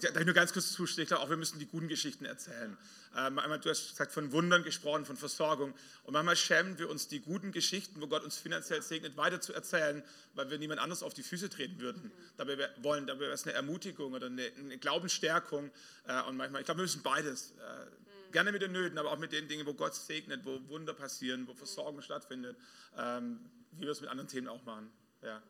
[0.02, 1.04] Darf ich nur ganz kurz zustimmen?
[1.04, 2.78] Ich glaube auch, wir müssen die guten Geschichten erzählen.
[3.16, 5.74] Ähm, du hast gesagt, von Wundern gesprochen, von Versorgung.
[6.04, 9.54] Und manchmal schämen wir uns, die guten Geschichten, wo Gott uns finanziell segnet, weiter zu
[9.54, 10.04] erzählen,
[10.36, 12.04] weil wir niemand anders auf die Füße treten würden.
[12.04, 12.12] Mhm.
[12.38, 15.72] Dabei wollen, dabei wäre es eine Ermutigung oder eine, eine Glaubensstärkung.
[16.08, 17.52] Äh, und manchmal, ich glaube, wir müssen beides.
[17.52, 18.32] Äh.
[18.32, 21.48] Gerne mit den Nöten, aber auch mit den Dingen, wo Gott segnet, wo Wunder passieren,
[21.48, 22.58] wo Versorgung stattfindet,
[22.98, 23.40] ähm,
[23.72, 24.92] wie wir es mit anderen Themen auch machen.
[25.24, 25.42] Ja.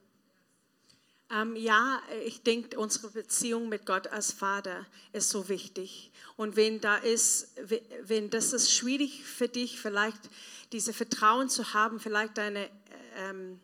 [1.29, 6.11] Ähm, ja, ich denke, unsere Beziehung mit Gott als Vater ist so wichtig.
[6.37, 7.49] Und wenn da ist,
[8.03, 10.29] wenn das ist schwierig für dich, vielleicht
[10.71, 12.69] diese Vertrauen zu haben, vielleicht deine
[13.17, 13.59] ähm,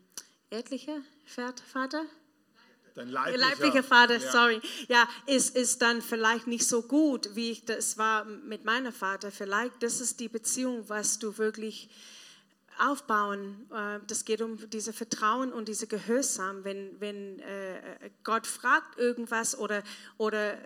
[0.49, 2.05] ehrliche Vater,
[2.95, 4.31] Dein leiblicher, leiblicher Vater, ja.
[4.31, 8.93] sorry, ja, ist, ist dann vielleicht nicht so gut, wie ich das war mit meinem
[8.93, 9.31] Vater.
[9.31, 11.89] Vielleicht das ist die Beziehung, was du wirklich
[12.79, 13.67] aufbauen.
[13.71, 16.63] Äh, das geht um diese Vertrauen und diese Gehorsam.
[16.63, 19.83] Wenn, wenn äh, Gott fragt irgendwas oder,
[20.17, 20.57] oder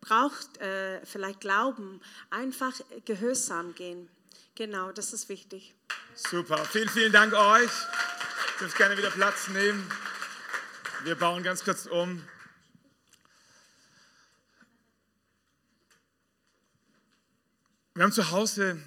[0.00, 2.00] braucht äh, vielleicht Glauben,
[2.30, 2.72] einfach
[3.04, 4.08] gehorsam gehen.
[4.54, 5.74] Genau, das ist wichtig.
[6.14, 7.70] Super, vielen, vielen Dank euch.
[8.52, 9.90] Ich dürft gerne wieder Platz nehmen.
[11.02, 12.22] Wir bauen ganz kurz um.
[17.94, 18.80] Wir haben zu Hause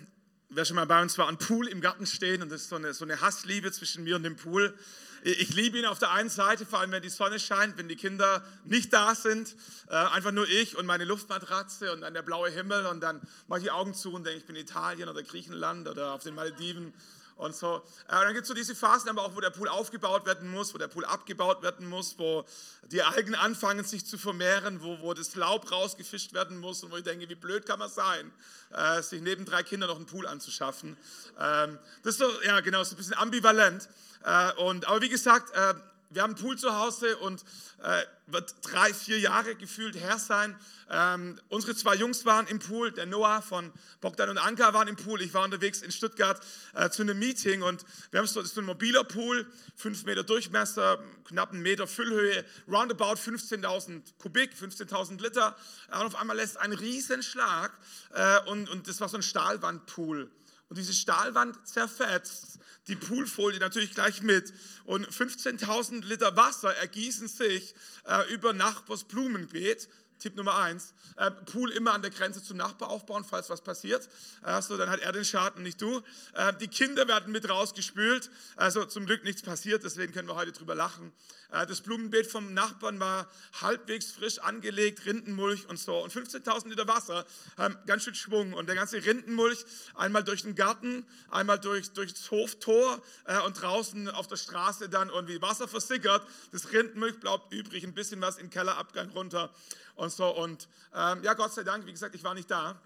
[0.50, 2.76] wer schon mal bei uns war, ein Pool im Garten stehen und das ist so
[2.76, 4.78] eine, so eine Hassliebe zwischen mir und dem Pool.
[5.24, 7.96] Ich liebe ihn auf der einen Seite, vor allem wenn die Sonne scheint, wenn die
[7.96, 9.56] Kinder nicht da sind,
[9.90, 13.60] äh, einfach nur ich und meine Luftmatratze und dann der blaue Himmel und dann mache
[13.60, 16.36] ich die Augen zu und denke, ich bin in Italien oder Griechenland oder auf den
[16.36, 16.94] Malediven
[17.38, 17.84] und so.
[18.08, 20.74] Äh, dann gibt es so diese Phasen aber auch, wo der Pool aufgebaut werden muss,
[20.74, 22.46] wo der Pool abgebaut werden muss, wo
[22.92, 26.98] die Algen anfangen sich zu vermehren, wo, wo das Laub rausgefischt werden muss und wo
[26.98, 28.32] ich denke, wie blöd kann man sein,
[28.72, 30.98] äh, sich neben drei Kindern noch einen Pool anzuschaffen.
[31.40, 33.88] Ähm, das ist so, ja genau, so ein bisschen ambivalent.
[34.24, 35.74] Äh, und, aber wie gesagt, äh,
[36.10, 37.44] wir haben einen Pool zu Hause und
[37.84, 40.56] äh, wird drei, vier Jahre gefühlt her sein.
[40.90, 44.96] Ähm, unsere zwei Jungs waren im Pool, der Noah von Bogdan und Anka waren im
[44.96, 45.22] Pool.
[45.22, 46.40] Ich war unterwegs in Stuttgart
[46.74, 51.04] äh, zu einem Meeting und wir haben so, so ein mobiler Pool, fünf Meter Durchmesser,
[51.26, 55.56] knapp einen Meter Füllhöhe, roundabout 15.000 Kubik, 15.000 Liter.
[55.88, 57.72] Und auf einmal lässt ein Riesenschlag
[58.14, 60.30] äh, und, und das war so ein Stahlwandpool.
[60.70, 64.54] Und diese Stahlwand zerfetzt die Poolfolie natürlich gleich mit.
[64.86, 67.76] Und 15.000 Liter Wasser ergießen sich
[68.06, 69.88] äh, über Nachbars Blumenbeet
[70.20, 74.08] Tipp Nummer eins, äh, Pool immer an der Grenze zum Nachbar aufbauen, falls was passiert.
[74.42, 76.02] Also dann hat er den Schaden, nicht du.
[76.34, 78.30] Äh, die Kinder werden mit rausgespült.
[78.56, 81.12] Also zum Glück nichts passiert, deswegen können wir heute drüber lachen.
[81.52, 83.30] Äh, das Blumenbeet vom Nachbarn war
[83.62, 86.04] halbwegs frisch angelegt, Rindenmulch und so.
[86.04, 87.26] Und 15.000 Liter Wasser,
[87.58, 88.54] ähm, ganz schön Schwung.
[88.54, 94.10] Und der ganze Rindenmulch einmal durch den Garten, einmal durch, durchs Hoftor äh, und draußen
[94.10, 96.26] auf der Straße dann irgendwie Wasser versickert.
[96.52, 99.54] Das Rindenmulch bleibt übrig, ein bisschen was in den Kellerabgang runter
[99.98, 100.30] und so.
[100.30, 102.80] Und ähm, ja, Gott sei Dank, wie gesagt, ich war nicht da.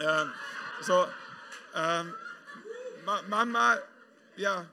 [0.00, 0.32] Ähm,
[0.80, 1.06] so,
[1.74, 2.14] ähm,
[3.28, 3.76] Mama,
[4.36, 4.64] ja,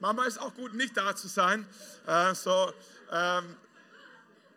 [0.00, 1.66] Mama ist auch gut, nicht da zu sein.
[2.06, 2.72] Äh, so,
[3.12, 3.56] ähm,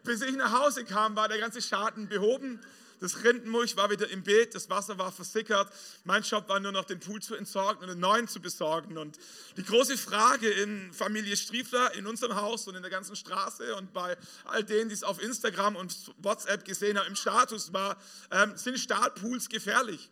[0.04, 2.60] bis ich nach Hause kam, war der ganze Schaden behoben.
[3.00, 5.72] Das Rindenmulch war wieder im Beet, das Wasser war versickert.
[6.06, 8.98] Mein Job war nur noch, den Pool zu entsorgen und einen neuen zu besorgen.
[8.98, 9.18] Und
[9.58, 13.92] die große Frage in Familie Striefler, in unserem Haus und in der ganzen Straße und
[13.94, 17.98] bei all denen, die es auf Instagram und WhatsApp gesehen haben, im Status war,
[18.32, 20.10] ähm, sind Stahlpools gefährlich?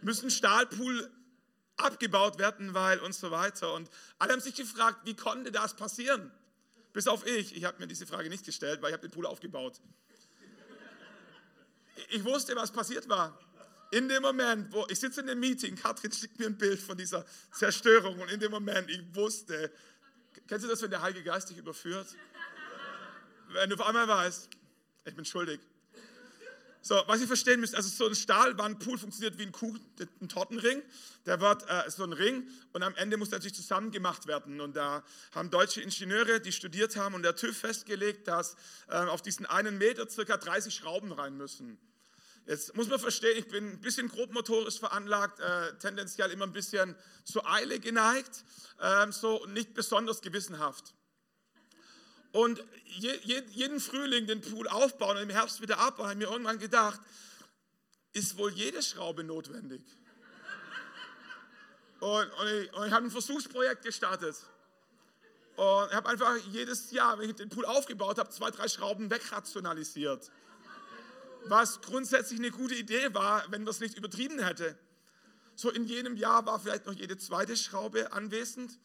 [0.00, 1.10] Müssen Stahlpool
[1.76, 3.72] abgebaut werden, weil und so weiter.
[3.74, 6.30] Und alle haben sich gefragt, wie konnte das passieren?
[6.92, 7.56] Bis auf ich.
[7.56, 9.80] Ich habe mir diese Frage nicht gestellt, weil ich habe den Pool aufgebaut
[12.10, 13.38] ich wusste, was passiert war.
[13.90, 16.96] In dem Moment, wo ich sitze in einem Meeting, Katrin schickt mir ein Bild von
[16.96, 19.70] dieser Zerstörung und in dem Moment, ich wusste,
[20.48, 22.08] kennst du das, wenn der Heilige Geist dich überführt?
[23.50, 24.48] Wenn du auf einmal weißt,
[25.04, 25.60] ich bin schuldig.
[26.86, 29.80] So, was ihr verstehen müsst, also so ein Stahlwandpool funktioniert wie ein Kuchen,
[30.20, 30.82] ein Tortenring.
[31.24, 34.60] Der wird äh, so ein Ring und am Ende muss natürlich zusammen gemacht werden.
[34.60, 35.02] Und da
[35.34, 38.56] haben deutsche Ingenieure, die studiert haben und der TÜV festgelegt, dass
[38.88, 41.78] äh, auf diesen einen Meter circa 30 Schrauben rein müssen.
[42.44, 46.94] Jetzt muss man verstehen, ich bin ein bisschen grobmotorisch veranlagt, äh, tendenziell immer ein bisschen
[47.24, 48.44] zur Eile geneigt,
[48.78, 50.92] äh, so nicht besonders gewissenhaft.
[52.34, 56.26] Und je, je, jeden Frühling den Pool aufbauen und im Herbst wieder abbauen, habe ich
[56.26, 57.00] mir irgendwann gedacht,
[58.12, 59.82] ist wohl jede Schraube notwendig?
[62.00, 64.36] Und, und ich, ich habe ein Versuchsprojekt gestartet.
[65.56, 69.08] Und ich habe einfach jedes Jahr, wenn ich den Pool aufgebaut habe, zwei, drei Schrauben
[69.08, 70.30] wegrationalisiert
[71.46, 74.76] was grundsätzlich eine gute Idee war, wenn man es nicht übertrieben hätte.
[75.54, 78.78] So in jedem Jahr war vielleicht noch jede zweite Schraube anwesend.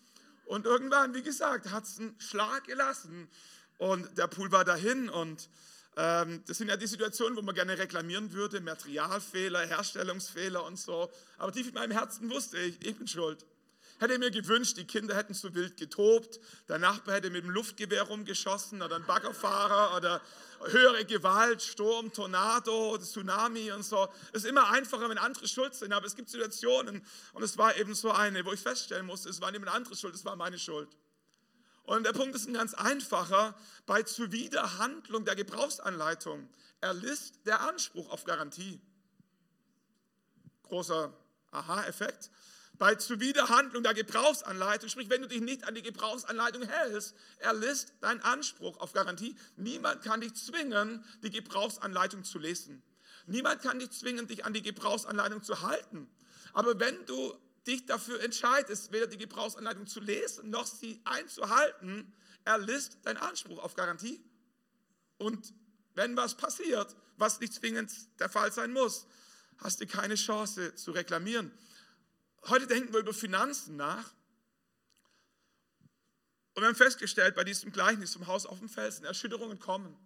[0.49, 3.29] Und irgendwann, wie gesagt, hat es einen Schlag gelassen.
[3.77, 5.07] Und der Pool war dahin.
[5.07, 5.47] Und
[5.95, 11.11] ähm, das sind ja die Situationen, wo man gerne reklamieren würde: Materialfehler, Herstellungsfehler und so.
[11.37, 13.45] Aber tief in meinem Herzen wusste ich, ich bin schuld.
[13.99, 18.03] Hätte mir gewünscht, die Kinder hätten so wild getobt, der Nachbar hätte mit dem Luftgewehr
[18.03, 20.21] rumgeschossen oder ein Baggerfahrer oder
[20.67, 24.07] höhere Gewalt, Sturm, Tornado, Tsunami und so.
[24.31, 27.75] Es ist immer einfacher, wenn andere schuld sind, aber es gibt Situationen und es war
[27.75, 30.57] eben so eine, wo ich feststellen musste, es war eine andere Schuld, es war meine
[30.57, 30.87] Schuld.
[31.83, 33.53] Und der Punkt ist ein ganz einfacher.
[33.85, 36.47] Bei Zuwiderhandlung der Gebrauchsanleitung
[36.79, 38.79] erlisst der Anspruch auf Garantie.
[40.63, 41.11] Großer
[41.51, 42.29] Aha-Effekt
[42.79, 48.21] bei Zuwiderhandlung der Gebrauchsanleitung, sprich, wenn du dich nicht an die Gebrauchsanleitung hältst, erlisst dein
[48.21, 49.35] Anspruch auf Garantie.
[49.57, 52.81] Niemand kann dich zwingen, die Gebrauchsanleitung zu lesen.
[53.27, 56.09] Niemand kann dich zwingen, dich an die Gebrauchsanleitung zu halten.
[56.53, 57.37] Aber wenn du
[57.67, 62.13] dich dafür entscheidest, weder die Gebrauchsanleitung zu lesen noch sie einzuhalten,
[62.45, 64.23] erlisst dein Anspruch auf Garantie.
[65.17, 65.53] Und
[65.95, 69.05] wenn was passiert, was nicht zwingend der Fall sein muss,
[69.57, 71.51] hast du keine Chance zu reklamieren.
[72.47, 74.13] Heute denken wir über Finanzen nach.
[76.53, 79.97] Und wir haben festgestellt, bei diesem Gleichnis zum Haus auf dem Felsen, Erschütterungen kommen.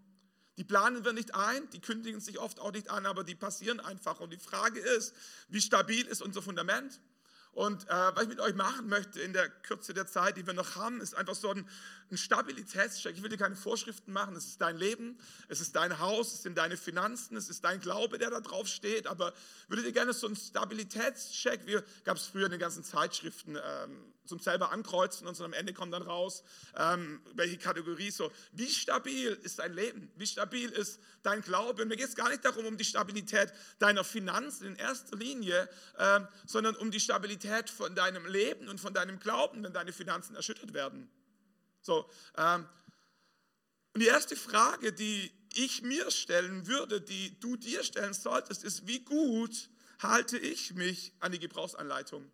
[0.58, 3.80] Die planen wir nicht ein, die kündigen sich oft auch nicht an, aber die passieren
[3.80, 4.20] einfach.
[4.20, 5.16] Und die Frage ist,
[5.48, 7.00] wie stabil ist unser Fundament?
[7.54, 10.54] Und äh, was ich mit euch machen möchte in der Kürze der Zeit, die wir
[10.54, 11.68] noch haben, ist einfach so ein,
[12.10, 13.16] ein Stabilitätscheck.
[13.16, 14.36] Ich will dir keine Vorschriften machen.
[14.36, 17.80] Es ist dein Leben, es ist dein Haus, es sind deine Finanzen, es ist dein
[17.80, 19.06] Glaube, der da drauf steht.
[19.06, 19.34] Aber
[19.68, 24.13] würde dir gerne so einen Stabilitätscheck, wie gab es früher in den ganzen Zeitschriften, ähm,
[24.26, 26.44] zum selber ankreuzen und so am Ende kommt dann raus,
[26.78, 28.32] ähm, welche Kategorie so.
[28.52, 30.12] Wie stabil ist dein Leben?
[30.16, 31.82] Wie stabil ist dein Glaube?
[31.82, 35.70] Und mir geht es gar nicht darum, um die Stabilität deiner Finanzen in erster Linie,
[35.98, 40.36] ähm, sondern um die Stabilität von deinem Leben und von deinem Glauben, wenn deine Finanzen
[40.36, 41.10] erschüttert werden.
[41.82, 42.68] So, ähm,
[43.94, 48.88] und die erste Frage, die ich mir stellen würde, die du dir stellen solltest, ist,
[48.88, 52.32] wie gut halte ich mich an die Gebrauchsanleitung?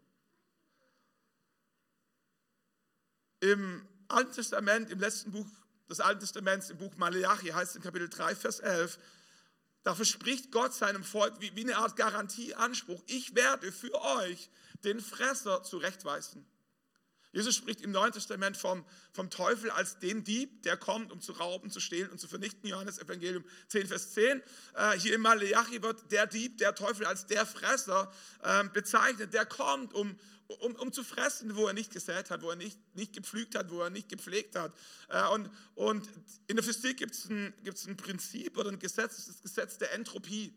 [3.39, 5.47] Im Alten Testament, im letzten Buch
[5.89, 8.99] des Alten Testaments, im Buch Malachi, heißt es in Kapitel 3, Vers 11,
[9.84, 14.49] da verspricht Gott seinem Volk wie, wie eine Art Garantieanspruch, ich werde für euch
[14.84, 16.45] den Fresser zurechtweisen.
[17.32, 21.34] Jesus spricht im Neuen Testament vom, vom Teufel als den Dieb, der kommt, um zu
[21.34, 22.67] rauben, zu stehlen und zu vernichten.
[22.67, 24.41] Johannes Evangelium 10, Vers 10.
[24.73, 29.45] Äh, hier im Malachi wird der Dieb, der Teufel als der Fresser äh, bezeichnet, der
[29.45, 30.17] kommt, um,
[30.57, 33.69] um, um zu fressen, wo er nicht gesät hat, wo er nicht, nicht gepflügt hat,
[33.69, 34.73] wo er nicht gepflegt hat.
[35.07, 36.09] Äh, und, und
[36.47, 39.41] in der Physik gibt es ein, gibt's ein Prinzip oder ein Gesetz, das ist das
[39.41, 40.53] Gesetz der Entropie.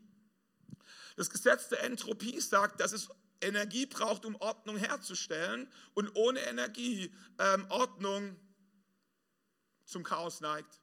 [1.15, 3.07] Das Gesetz der Entropie sagt, dass es
[3.39, 8.35] Energie braucht, um Ordnung herzustellen und ohne Energie ähm, Ordnung
[9.85, 10.81] zum Chaos neigt.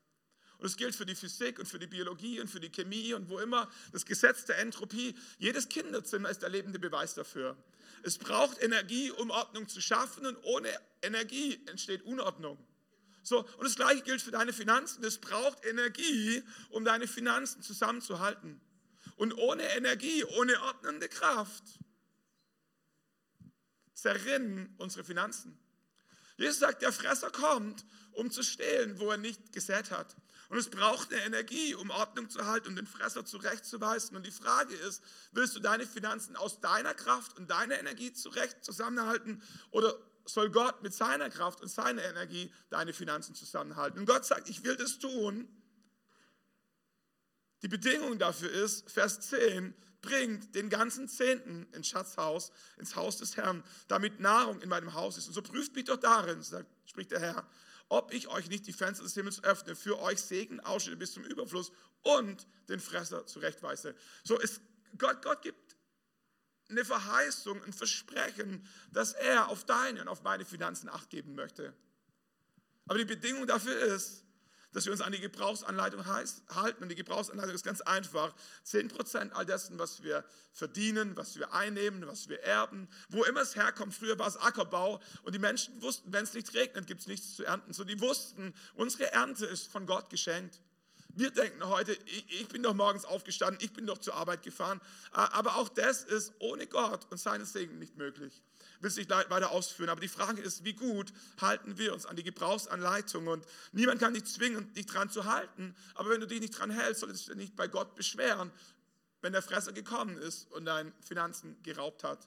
[0.60, 3.30] Und es gilt für die Physik und für die Biologie und für die Chemie und
[3.30, 3.70] wo immer.
[3.92, 5.14] Das Gesetz der Entropie.
[5.38, 7.56] Jedes Kinderzimmer ist der lebende Beweis dafür.
[8.02, 10.68] Es braucht Energie, um Ordnung zu schaffen und ohne
[11.00, 12.58] Energie entsteht Unordnung.
[13.22, 15.02] So, und das gleiche gilt für deine Finanzen.
[15.02, 18.60] Es braucht Energie, um deine Finanzen zusammenzuhalten.
[19.16, 21.64] Und ohne Energie, ohne ordnende Kraft
[23.94, 25.58] zerrinnen unsere Finanzen.
[26.36, 30.16] Jesus sagt, der Fresser kommt, um zu stehlen, wo er nicht gesät hat.
[30.50, 34.16] Und es braucht eine Energie, um Ordnung zu halten und den Fresser zurechtzuweisen.
[34.16, 38.64] Und die Frage ist, willst du deine Finanzen aus deiner Kraft und deiner Energie zurecht
[38.64, 44.00] zusammenhalten oder soll Gott mit seiner Kraft und seiner Energie deine Finanzen zusammenhalten?
[44.00, 45.48] Und Gott sagt, ich will das tun.
[47.62, 53.36] Die Bedingung dafür ist, Vers 10, bringt den ganzen Zehnten ins Schatzhaus, ins Haus des
[53.36, 55.28] Herrn, damit Nahrung in meinem Haus ist.
[55.28, 57.46] Und so prüft mich doch darin, sagt, spricht der Herr,
[57.90, 61.24] ob ich euch nicht die Fenster des Himmels öffne, für euch Segen ausschütte bis zum
[61.24, 61.72] Überfluss
[62.02, 63.94] und den Fresser zurechtweise.
[64.24, 64.62] So ist
[64.96, 65.76] Gott, Gott gibt
[66.68, 71.74] eine Verheißung, ein Versprechen, dass er auf deine und auf meine Finanzen acht geben möchte.
[72.86, 74.24] Aber die Bedingung dafür ist,
[74.72, 76.82] dass wir uns an die Gebrauchsanleitung halten.
[76.82, 78.34] Und die Gebrauchsanleitung ist ganz einfach.
[78.66, 83.56] 10% all dessen, was wir verdienen, was wir einnehmen, was wir erben, wo immer es
[83.56, 83.94] herkommt.
[83.94, 87.36] Früher war es Ackerbau und die Menschen wussten, wenn es nicht regnet, gibt es nichts
[87.36, 87.72] zu ernten.
[87.72, 90.60] So, die wussten, unsere Ernte ist von Gott geschenkt.
[91.14, 94.80] Wir denken heute, ich, bin doch morgens aufgestanden, ich bin doch zur Arbeit gefahren.
[95.10, 98.42] Aber auch das ist ohne Gott und seinen Segen nicht möglich
[98.80, 99.90] will es nicht weiter ausführen.
[99.90, 103.26] Aber die Frage ist, wie gut halten wir uns an die Gebrauchsanleitung?
[103.26, 105.74] Und niemand kann dich zwingen, dich dran zu halten.
[105.94, 108.50] Aber wenn du dich nicht dran hältst, solltest du dich nicht bei Gott beschweren,
[109.20, 112.26] wenn der Fresser gekommen ist und deine Finanzen geraubt hat.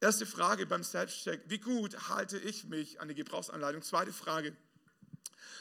[0.00, 3.82] Erste Frage beim Selbstcheck, wie gut halte ich mich an die Gebrauchsanleitung?
[3.82, 4.56] Zweite Frage,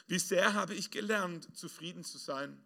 [0.08, 2.60] wie sehr habe ich gelernt, zufrieden zu sein?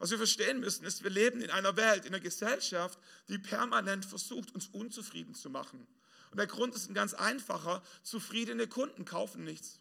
[0.00, 4.06] Was wir verstehen müssen, ist, wir leben in einer Welt, in einer Gesellschaft, die permanent
[4.06, 5.86] versucht, uns unzufrieden zu machen.
[6.30, 7.82] Und der Grund ist ein ganz einfacher.
[8.02, 9.78] Zufriedene Kunden kaufen nichts.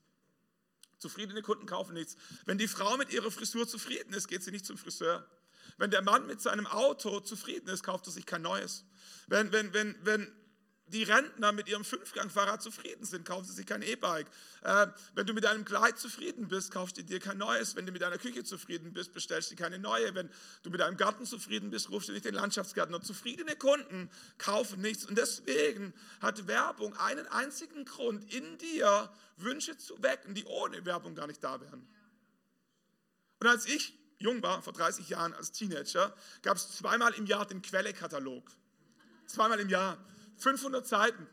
[0.98, 2.18] Zufriedene Kunden kaufen nichts.
[2.46, 5.26] Wenn die Frau mit ihrer Frisur zufrieden ist, geht sie nicht zum Friseur.
[5.78, 8.84] Wenn der Mann mit seinem Auto zufrieden ist, kauft er sich kein neues.
[9.28, 10.30] Wenn, wenn, wenn, wenn
[10.92, 14.28] die Rentner mit ihrem Fünfgangfahrrad zufrieden sind, kaufen sie sich kein E-Bike.
[14.64, 17.76] Äh, wenn du mit deinem Kleid zufrieden bist, kaufst du dir kein neues.
[17.76, 20.14] Wenn du mit deiner Küche zufrieden bist, bestellst du keine neue.
[20.16, 20.30] Wenn
[20.64, 23.02] du mit deinem Garten zufrieden bist, rufst du nicht den Landschaftsgärtner.
[23.02, 25.06] Zufriedene Kunden kaufen nichts.
[25.06, 31.16] Und deswegen hat Werbung einen einzigen Grund, in dir Wünsche zu wecken, die ohne Werbung
[31.16, 31.88] gar nicht da wären.
[33.40, 37.46] Und als ich jung war, vor 30 Jahren als Teenager, gab es zweimal im Jahr
[37.46, 38.52] den Quelle-Katalog.
[39.26, 39.98] Zweimal im Jahr.
[40.40, 41.28] 500 Seiten.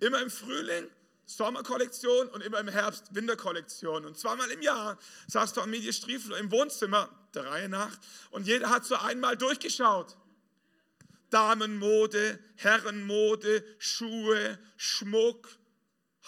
[0.00, 0.88] Immer im Frühling
[1.24, 4.04] Sommerkollektion und immer im Herbst Winterkollektion.
[4.04, 7.96] Und zweimal im Jahr saß Familie Striefler im Wohnzimmer, der Reihe nach,
[8.30, 10.16] und jeder hat so einmal durchgeschaut.
[11.30, 15.48] Damenmode, Herrenmode, Schuhe, Schmuck,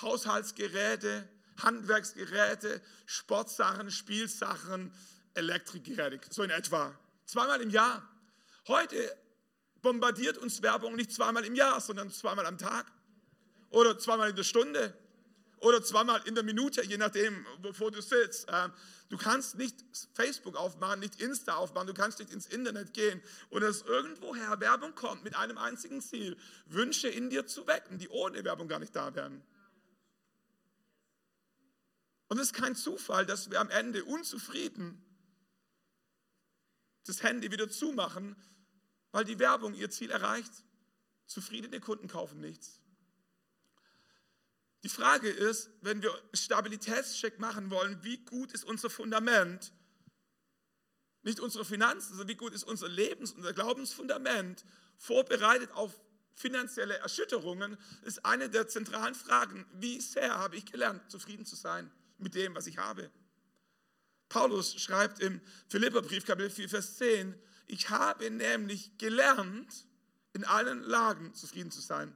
[0.00, 1.28] Haushaltsgeräte,
[1.62, 4.92] Handwerksgeräte, Sportsachen, Spielsachen,
[5.34, 6.98] Elektrikgeräte, so in etwa.
[7.26, 8.08] Zweimal im Jahr.
[8.66, 9.14] Heute
[9.84, 12.90] bombardiert uns Werbung nicht zweimal im Jahr, sondern zweimal am Tag
[13.70, 14.92] oder zweimal in der Stunde
[15.58, 18.46] oder zweimal in der Minute, je nachdem, wovor du sitzt.
[18.48, 18.72] Ähm,
[19.10, 19.76] du kannst nicht
[20.14, 24.94] Facebook aufmachen, nicht Insta aufmachen, du kannst nicht ins Internet gehen und dass irgendwoher Werbung
[24.94, 28.96] kommt mit einem einzigen Ziel, Wünsche in dir zu wecken, die ohne Werbung gar nicht
[28.96, 29.42] da wären.
[32.28, 35.00] Und es ist kein Zufall, dass wir am Ende unzufrieden
[37.06, 38.34] das Handy wieder zumachen,
[39.14, 40.50] weil die Werbung ihr Ziel erreicht.
[41.26, 42.80] Zufriedene Kunden kaufen nichts.
[44.82, 49.72] Die Frage ist, wenn wir Stabilitätscheck machen wollen, wie gut ist unser Fundament,
[51.22, 54.64] nicht unsere Finanzen, sondern wie gut ist unser Lebens- unser Glaubensfundament
[54.96, 55.92] vorbereitet auf
[56.32, 59.64] finanzielle Erschütterungen, ist eine der zentralen Fragen.
[59.74, 61.88] Wie sehr habe ich gelernt, zufrieden zu sein
[62.18, 63.12] mit dem, was ich habe?
[64.28, 69.86] Paulus schreibt im Philipperbrief, Kapitel 4, Vers 10, ich habe nämlich gelernt,
[70.32, 72.12] in allen Lagen zufrieden zu sein.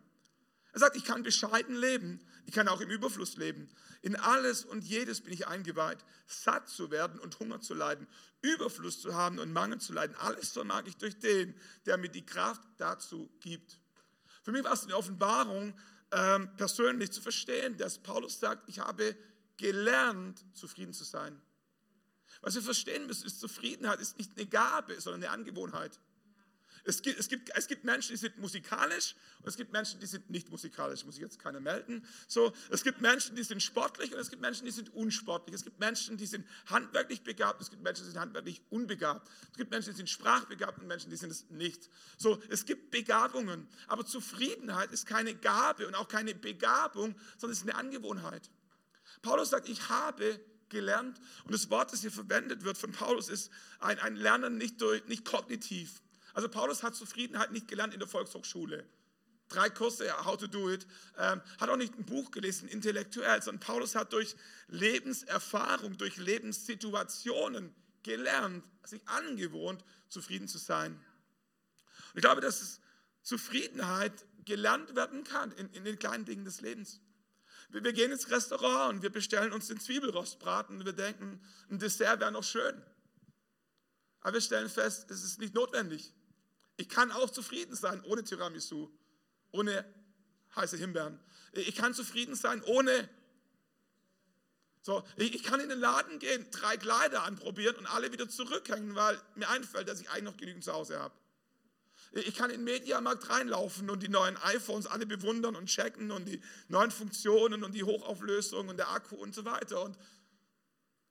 [0.73, 3.69] Er sagt, ich kann bescheiden leben, ich kann auch im Überfluss leben.
[4.03, 8.07] In alles und jedes bin ich eingeweiht, satt zu werden und Hunger zu leiden,
[8.43, 10.15] Überfluss zu haben und Mangel zu leiden.
[10.17, 11.55] Alles vermag ich durch den,
[11.87, 13.79] der mir die Kraft dazu gibt.
[14.43, 15.75] Für mich war es eine Offenbarung,
[16.13, 19.17] ähm, persönlich zu verstehen, dass Paulus sagt, ich habe
[19.57, 21.41] gelernt, zufrieden zu sein.
[22.41, 25.99] Was wir verstehen müssen, ist, Zufriedenheit ist nicht eine Gabe, sondern eine Angewohnheit.
[26.89, 30.07] Es gibt, es, gibt, es gibt Menschen, die sind musikalisch und es gibt Menschen, die
[30.07, 31.05] sind nicht musikalisch.
[31.05, 32.03] Muss ich jetzt keiner melden.
[32.27, 35.55] So, es gibt Menschen, die sind sportlich und es gibt Menschen, die sind unsportlich.
[35.55, 37.61] Es gibt Menschen, die sind handwerklich begabt.
[37.61, 39.29] Es gibt Menschen, die sind handwerklich unbegabt.
[39.51, 41.91] Es gibt Menschen, die sind sprachbegabt und Menschen, die sind es nicht.
[42.17, 47.59] So, es gibt Begabungen, aber Zufriedenheit ist keine Gabe und auch keine Begabung, sondern es
[47.59, 48.51] ist eine Angewohnheit.
[49.21, 53.51] Paulus sagt, ich habe gelernt und das Wort, das hier verwendet wird von Paulus, ist
[53.81, 56.01] ein, ein Lernen nicht, durch, nicht kognitiv,
[56.39, 58.87] also Paulus hat Zufriedenheit nicht gelernt in der Volkshochschule.
[59.49, 60.87] Drei Kurse, How to Do It.
[61.17, 64.37] Ähm, hat auch nicht ein Buch gelesen, intellektuell, sondern Paulus hat durch
[64.69, 70.93] Lebenserfahrung, durch Lebenssituationen gelernt, sich angewohnt, zufrieden zu sein.
[70.93, 72.79] Und ich glaube, dass
[73.23, 77.01] Zufriedenheit gelernt werden kann in, in den kleinen Dingen des Lebens.
[77.71, 81.41] Wir, gehen ins Restaurant und wir bestellen uns den Zwiebelrostbraten und wir denken,
[81.71, 82.83] ein Dessert wäre noch schön.
[84.21, 86.15] Aber wir stellen fest, es ist nicht notwendig.
[86.77, 88.91] Ich kann auch zufrieden sein ohne Tiramisu,
[89.53, 89.85] ohne
[90.57, 91.21] heiße Himbeeren.
[91.53, 93.09] Ich kann zufrieden sein ohne.
[94.81, 99.21] So, ich kann in den Laden gehen, drei Kleider anprobieren und alle wieder zurückhängen, weil
[99.35, 101.15] mir einfällt, dass ich eigentlich noch genügend zu Hause habe.
[102.13, 106.27] Ich kann in den Mediamarkt reinlaufen und die neuen iPhones alle bewundern und checken und
[106.27, 109.99] die neuen Funktionen und die Hochauflösung und der Akku und so weiter und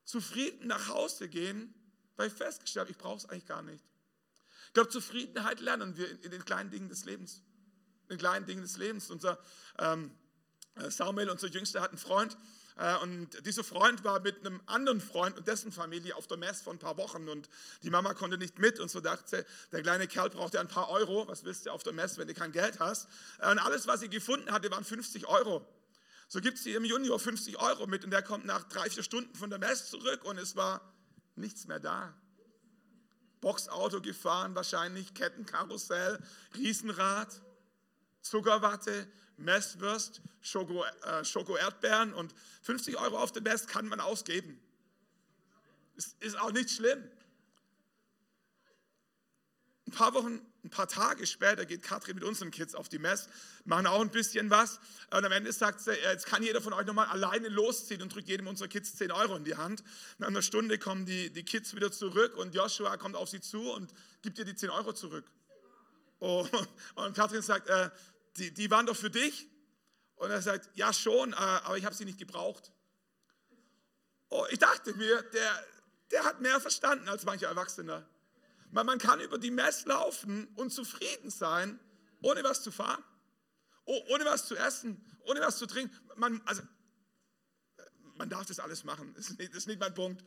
[0.04, 1.72] zufrieden nach Hause gehen,
[2.16, 3.84] weil ich festgestellt habe, ich brauche es eigentlich gar nicht.
[4.66, 7.42] Ich glaube, Zufriedenheit lernen wir in, den kleinen Dingen des Lebens.
[8.04, 9.10] In den kleinen Dingen des Lebens.
[9.10, 9.38] Unser
[9.78, 10.10] ähm,
[10.74, 12.36] äh, Samuel, unser Jüngster, hat einen Freund.
[12.78, 16.62] Äh, und dieser Freund war mit einem anderen Freund und dessen Familie auf der Messe
[16.62, 17.28] vor ein paar Wochen.
[17.28, 17.48] Und
[17.82, 18.80] die Mama konnte nicht mit.
[18.80, 21.26] Und so dachte der kleine Kerl braucht ja ein paar Euro.
[21.28, 23.08] Was willst du auf der Messe, wenn du kein Geld hast?
[23.40, 25.66] Äh, und alles, was sie gefunden hatte, waren 50 Euro.
[26.28, 28.04] So gibt sie ihrem Junior 50 Euro mit.
[28.04, 30.24] Und der kommt nach drei, vier Stunden von der Messe zurück.
[30.24, 30.80] Und es war
[31.34, 32.14] nichts mehr da.
[33.40, 36.18] Boxauto gefahren, wahrscheinlich Kettenkarussell,
[36.56, 37.40] Riesenrad,
[38.20, 39.06] Zuckerwatte,
[39.38, 44.60] Messwürst, Schoko, äh, Schoko Erdbeeren und 50 Euro auf dem Mess kann man ausgeben.
[45.96, 47.02] Ist, ist auch nicht schlimm.
[49.86, 53.28] Ein paar Wochen ein paar Tage später geht Katrin mit unseren Kids auf die Mess,
[53.64, 54.80] machen auch ein bisschen was.
[55.10, 58.28] Und am Ende sagt sie, jetzt kann jeder von euch nochmal alleine losziehen und drückt
[58.28, 59.82] jedem unserer Kids 10 Euro in die Hand.
[60.18, 63.72] Nach einer Stunde kommen die, die Kids wieder zurück und Joshua kommt auf sie zu
[63.72, 65.24] und gibt ihr die 10 Euro zurück.
[66.18, 66.46] Oh,
[66.96, 67.88] und Katrin sagt, äh,
[68.38, 69.48] die, die waren doch für dich.
[70.16, 72.72] Und er sagt, ja schon, äh, aber ich habe sie nicht gebraucht.
[74.30, 75.64] Oh, ich dachte mir, der,
[76.10, 78.06] der hat mehr verstanden als mancher Erwachsener.
[78.70, 81.78] Man, man kann über die Mess laufen und zufrieden sein,
[82.20, 83.02] ohne was zu fahren,
[83.84, 85.96] ohne was zu essen, ohne was zu trinken.
[86.16, 86.62] Man, also,
[88.16, 90.22] man darf das alles machen, das ist, nicht, das ist nicht mein Punkt.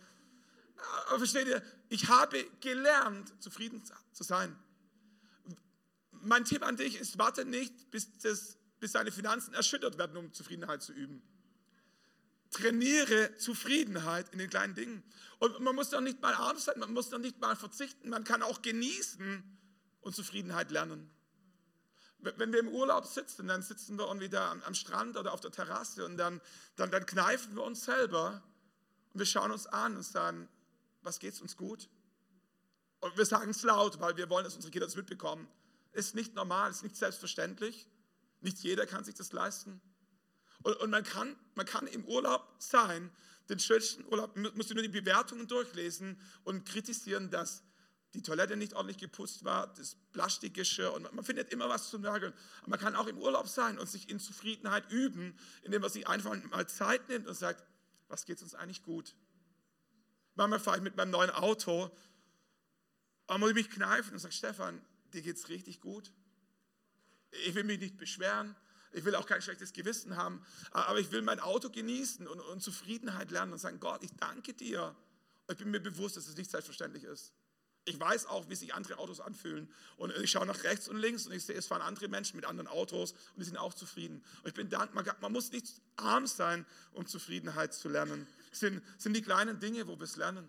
[1.07, 3.84] Aber versteht ihr, ich habe gelernt, zufrieden
[4.14, 4.57] zu sein.
[6.24, 10.34] Mein Tipp an dich ist, warte nicht, bis, das, bis deine Finanzen erschüttert werden, um
[10.34, 11.22] Zufriedenheit zu üben.
[12.51, 15.03] Trainiere Zufriedenheit in den kleinen Dingen.
[15.39, 18.24] Und man muss doch nicht mal arm sein, man muss doch nicht mal verzichten, man
[18.24, 19.43] kann auch genießen
[20.01, 21.09] und Zufriedenheit lernen.
[22.19, 25.49] Wenn wir im Urlaub sitzen, dann sitzen wir irgendwie da am Strand oder auf der
[25.49, 26.39] Terrasse und dann,
[26.76, 28.43] dann, dann kneifen wir uns selber
[29.13, 30.47] und wir schauen uns an und sagen,
[31.01, 31.89] was geht es uns gut?
[32.99, 35.47] Und wir sagen es laut, weil wir wollen, dass unsere Kinder das mitbekommen.
[35.93, 37.87] Ist nicht normal, ist nicht selbstverständlich.
[38.39, 39.81] Nicht jeder kann sich das leisten.
[40.63, 43.11] Und, und man, kann, man kann im Urlaub sein,
[43.49, 47.63] den schönsten Urlaub, musst du nur die Bewertungen durchlesen und kritisieren, dass
[48.13, 52.33] die Toilette nicht ordentlich geputzt war, das Plastikgeschirr und man findet immer was zu nörgeln.
[52.61, 56.07] Aber man kann auch im Urlaub sein und sich in Zufriedenheit üben, indem man sich
[56.07, 57.63] einfach mal Zeit nimmt und sagt,
[58.09, 59.15] was geht uns eigentlich gut?
[60.35, 61.89] Manchmal fahre ich mit meinem neuen Auto
[63.27, 64.81] und muss ich mich kneifen und sage, Stefan,
[65.14, 66.12] dir geht es richtig gut.
[67.45, 68.55] Ich will mich nicht beschweren,
[68.93, 72.62] ich will auch kein schlechtes Gewissen haben, aber ich will mein Auto genießen und, und
[72.62, 74.95] Zufriedenheit lernen und sagen, Gott, ich danke dir.
[75.47, 77.34] Und ich bin mir bewusst, dass es nicht selbstverständlich ist.
[77.86, 79.72] Ich weiß auch, wie sich andere Autos anfühlen.
[79.97, 82.45] Und ich schaue nach rechts und links und ich sehe, es fahren andere Menschen mit
[82.45, 84.24] anderen Autos und die sind auch zufrieden.
[84.43, 88.28] Und ich bin dankbar, man muss nicht arm sein, um Zufriedenheit zu lernen.
[88.51, 90.47] Es sind, sind die kleinen Dinge, wo wir es lernen.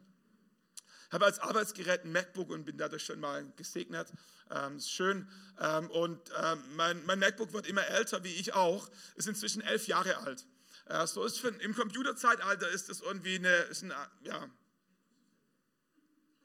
[1.12, 4.08] Habe als Arbeitsgerät ein MacBook und bin dadurch schon mal gesegnet.
[4.50, 5.28] Ähm, ist schön.
[5.60, 8.90] Ähm, und ähm, mein, mein, MacBook wird immer älter, wie ich auch.
[9.14, 10.46] Ist inzwischen elf Jahre alt.
[10.86, 13.92] Äh, so ist für, im Computerzeitalter ist das irgendwie eine, ist ein,
[14.22, 14.50] ja,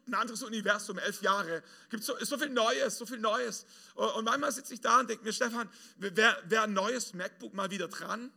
[0.06, 1.64] ein anderes Universum, elf Jahre.
[1.90, 3.66] Gibt so, so viel Neues, so viel Neues.
[3.96, 7.72] Und manchmal sitze ich da und denke mir, Stefan, wäre wär ein neues MacBook mal
[7.72, 8.32] wieder dran?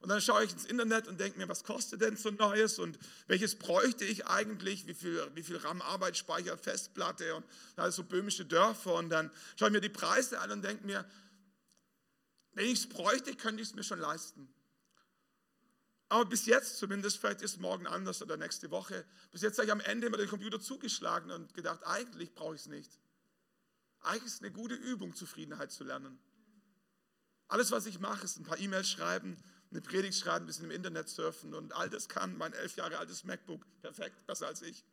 [0.00, 2.78] Und dann schaue ich ins Internet und denke mir, was kostet denn so ein neues
[2.78, 7.44] und welches bräuchte ich eigentlich, wie viel, wie viel RAM, Arbeitsspeicher, Festplatte und
[7.76, 8.94] da so böhmische Dörfer.
[8.94, 11.04] Und dann schaue ich mir die Preise an und denke mir,
[12.54, 14.48] wenn ich es bräuchte, könnte ich es mir schon leisten.
[16.08, 19.72] Aber bis jetzt zumindest, vielleicht ist morgen anders oder nächste Woche, bis jetzt habe ich
[19.72, 22.98] am Ende immer den Computer zugeschlagen und gedacht, eigentlich brauche ich es nicht.
[24.00, 26.18] Eigentlich ist es eine gute Übung, Zufriedenheit zu lernen.
[27.48, 29.36] Alles, was ich mache, ist ein paar E-Mails schreiben,
[29.70, 32.98] eine Predigt schreiben, ein bisschen im Internet surfen und all das kann mein elf Jahre
[32.98, 33.64] altes MacBook.
[33.82, 34.84] Perfekt, besser als ich.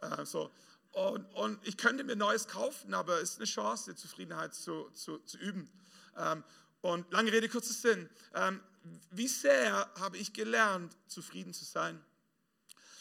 [0.00, 0.50] Äh, so.
[0.92, 5.18] und, und, ich könnte mir Neues kaufen, aber es ist eine Chance, Zufriedenheit zu, zu,
[5.18, 5.70] zu üben.
[6.16, 6.42] Ähm,
[6.80, 8.08] und lange Rede, kurzer Sinn.
[8.34, 8.60] Ähm,
[9.10, 12.02] wie sehr habe ich gelernt, zufrieden zu sein?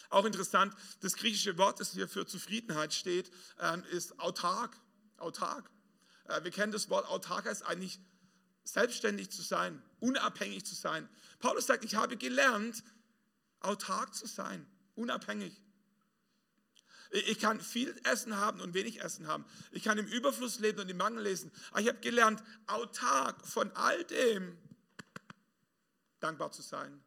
[0.09, 4.78] Auch interessant, das griechische Wort, das hier für Zufriedenheit steht, ähm, ist autark.
[5.18, 5.70] Autark.
[6.26, 7.99] Äh, wir kennen das Wort autark heißt eigentlich
[8.68, 11.07] selbstständig zu sein, unabhängig zu sein.
[11.39, 12.84] Paulus sagt, ich habe gelernt,
[13.61, 14.65] autark zu sein,
[14.95, 15.61] unabhängig.
[17.11, 19.45] Ich kann viel Essen haben und wenig Essen haben.
[19.72, 21.51] Ich kann im Überfluss leben und im Mangel lesen.
[21.72, 24.57] Aber ich habe gelernt, autark von all dem
[26.20, 27.01] dankbar zu sein.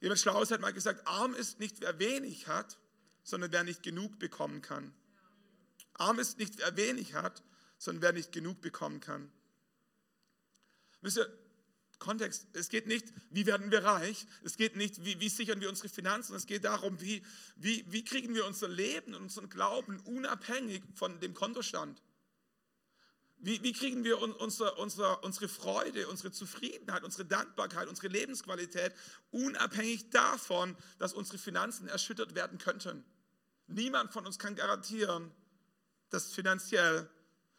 [0.00, 2.78] Jemand Schlaues hat mal gesagt, arm ist nicht, wer wenig hat,
[3.24, 4.94] sondern wer nicht genug bekommen kann.
[5.94, 7.42] Arm ist nicht, wer wenig hat,
[7.84, 9.30] sondern wer nicht genug bekommen kann.
[11.02, 11.28] Wisst ihr,
[11.98, 15.68] Kontext, es geht nicht, wie werden wir reich, es geht nicht, wie, wie sichern wir
[15.68, 17.22] unsere Finanzen, es geht darum, wie,
[17.56, 22.02] wie, wie kriegen wir unser Leben und unseren Glauben unabhängig von dem Kontostand.
[23.36, 28.94] Wie, wie kriegen wir unsere, unsere, unsere Freude, unsere Zufriedenheit, unsere Dankbarkeit, unsere Lebensqualität
[29.30, 33.04] unabhängig davon, dass unsere Finanzen erschüttert werden könnten?
[33.66, 35.30] Niemand von uns kann garantieren,
[36.08, 37.10] dass finanziell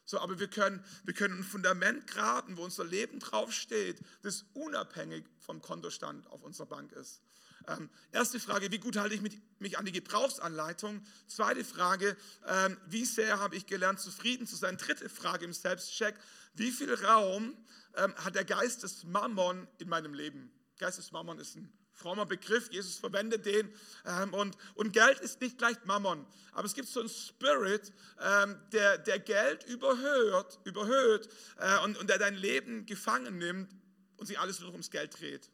[0.05, 5.25] so, aber wir können, wir können ein Fundament graben, wo unser Leben draufsteht, das unabhängig
[5.39, 7.21] vom Kontostand auf unserer Bank ist.
[7.67, 11.03] Ähm, erste Frage, wie gut halte ich mich, mich an die Gebrauchsanleitung?
[11.27, 12.15] Zweite Frage,
[12.47, 14.77] ähm, wie sehr habe ich gelernt, zufrieden zu sein?
[14.77, 16.15] Dritte Frage im Selbstcheck,
[16.53, 17.57] wie viel Raum
[17.95, 20.51] ähm, hat der Geist des Mammon in meinem Leben?
[20.77, 23.73] Geist des Mammon ist ein frommer Begriff, Jesus verwendet den.
[24.05, 27.91] Ähm, und, und Geld ist nicht gleich Mammon, aber es gibt so einen Spirit,
[28.21, 33.73] ähm, der, der Geld überhöht, überhöht äh, und, und der dein Leben gefangen nimmt
[34.17, 35.49] und sich alles nur ums Geld dreht.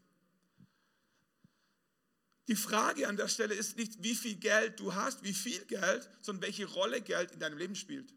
[2.47, 6.09] Die Frage an der Stelle ist nicht, wie viel Geld du hast, wie viel Geld,
[6.21, 8.13] sondern welche Rolle Geld in deinem Leben spielt.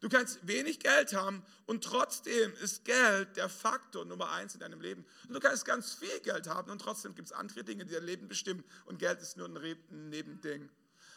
[0.00, 4.80] Du kannst wenig Geld haben und trotzdem ist Geld der Faktor Nummer eins in deinem
[4.80, 5.04] Leben.
[5.26, 8.04] Und du kannst ganz viel Geld haben und trotzdem gibt es andere Dinge, die dein
[8.04, 10.70] Leben bestimmen und Geld ist nur ein Nebending.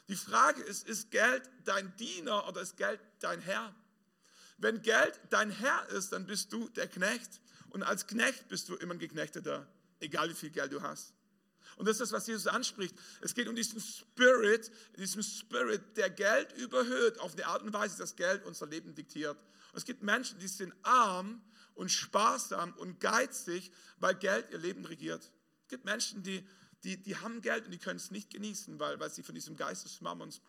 [0.08, 3.76] Die Frage ist, ist Geld dein Diener oder ist Geld dein Herr?
[4.58, 8.76] Wenn Geld dein Herr ist, dann bist du der Knecht und als Knecht bist du
[8.76, 9.68] immer ein Geknechteter,
[10.00, 11.14] egal wie viel Geld du hast.
[11.78, 12.96] Und das ist das, was Jesus anspricht.
[13.22, 17.98] Es geht um diesen Spirit, diesen Spirit, der Geld überhöht auf eine Art und Weise,
[17.98, 19.38] dass Geld unser Leben diktiert.
[19.72, 21.42] Und es gibt Menschen, die sind arm
[21.74, 25.32] und sparsam und geizig, weil Geld ihr Leben regiert.
[25.64, 26.46] Es gibt Menschen, die,
[26.84, 29.56] die, die haben Geld und die können es nicht genießen, weil, weil sie von diesem
[29.56, 30.42] Geist des Mammons.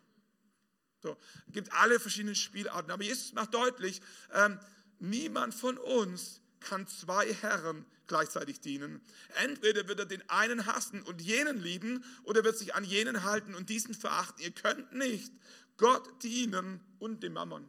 [1.02, 1.16] So,
[1.48, 2.90] es gibt alle verschiedenen Spielarten.
[2.90, 4.00] Aber Jesus macht deutlich,
[4.32, 4.60] ähm,
[4.98, 9.00] niemand von uns kann zwei Herren gleichzeitig dienen.
[9.36, 13.54] Entweder wird er den einen hassen und jenen lieben oder wird sich an jenen halten
[13.54, 14.42] und diesen verachten.
[14.42, 15.32] Ihr könnt nicht
[15.76, 17.68] Gott dienen und dem Mammon.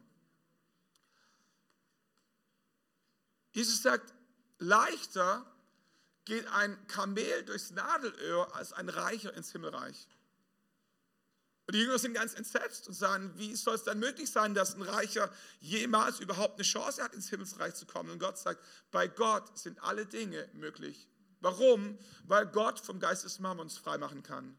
[3.54, 4.14] Jesus sagt,
[4.60, 5.46] leichter
[6.26, 10.08] geht ein Kamel durchs Nadelöhr als ein Reicher ins Himmelreich.
[11.66, 14.76] Und die Jünger sind ganz entsetzt und sagen, wie soll es dann möglich sein, dass
[14.76, 18.10] ein Reicher jemals überhaupt eine Chance hat, ins Himmelsreich zu kommen?
[18.10, 18.62] Und Gott sagt,
[18.92, 21.08] bei Gott sind alle Dinge möglich.
[21.40, 21.98] Warum?
[22.26, 24.58] Weil Gott vom Geist des Mammons freimachen kann.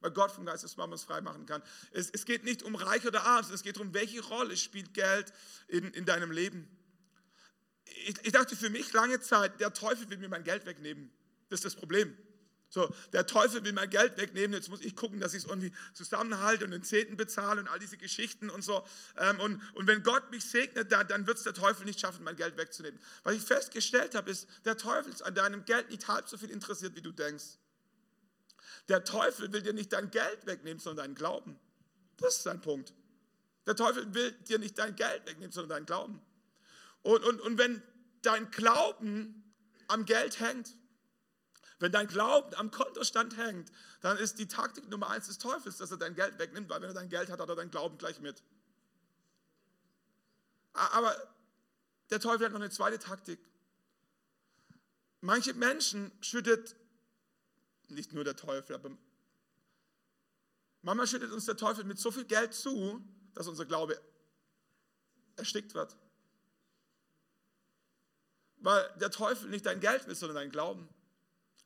[0.00, 1.62] Weil Gott vom Geist des Mammons freimachen kann.
[1.90, 5.32] Es, es geht nicht um Reich oder Arm, es geht darum, welche Rolle spielt Geld
[5.68, 6.66] in, in deinem Leben.
[8.06, 11.10] Ich, ich dachte für mich lange Zeit, der Teufel will mir mein Geld wegnehmen.
[11.50, 12.16] Das ist das Problem.
[12.68, 15.72] So, der Teufel will mein Geld wegnehmen, jetzt muss ich gucken, dass ich es irgendwie
[15.94, 18.84] zusammenhalte und den Zehnten bezahle und all diese Geschichten und so.
[19.16, 22.24] Ähm, und, und wenn Gott mich segnet, dann, dann wird es der Teufel nicht schaffen,
[22.24, 22.98] mein Geld wegzunehmen.
[23.22, 26.50] Was ich festgestellt habe, ist, der Teufel ist an deinem Geld nicht halb so viel
[26.50, 27.58] interessiert, wie du denkst.
[28.88, 31.58] Der Teufel will dir nicht dein Geld wegnehmen, sondern deinen Glauben.
[32.18, 32.92] Das ist sein Punkt.
[33.66, 36.20] Der Teufel will dir nicht dein Geld wegnehmen, sondern deinen Glauben.
[37.02, 37.82] Und, und, und wenn
[38.22, 39.44] dein Glauben
[39.88, 40.74] am Geld hängt,
[41.78, 43.70] wenn dein Glauben am Kontostand hängt,
[44.00, 46.88] dann ist die Taktik Nummer eins des Teufels, dass er dein Geld wegnimmt, weil wenn
[46.88, 48.42] er dein Geld hat, hat er dein Glauben gleich mit.
[50.72, 51.14] Aber
[52.10, 53.38] der Teufel hat noch eine zweite Taktik.
[55.20, 56.76] Manche Menschen schüttet,
[57.88, 58.90] nicht nur der Teufel, aber
[60.82, 63.02] manchmal schüttet uns der Teufel mit so viel Geld zu,
[63.34, 64.00] dass unser Glaube
[65.36, 65.96] erstickt wird.
[68.58, 70.88] Weil der Teufel nicht dein Geld will, sondern dein Glauben.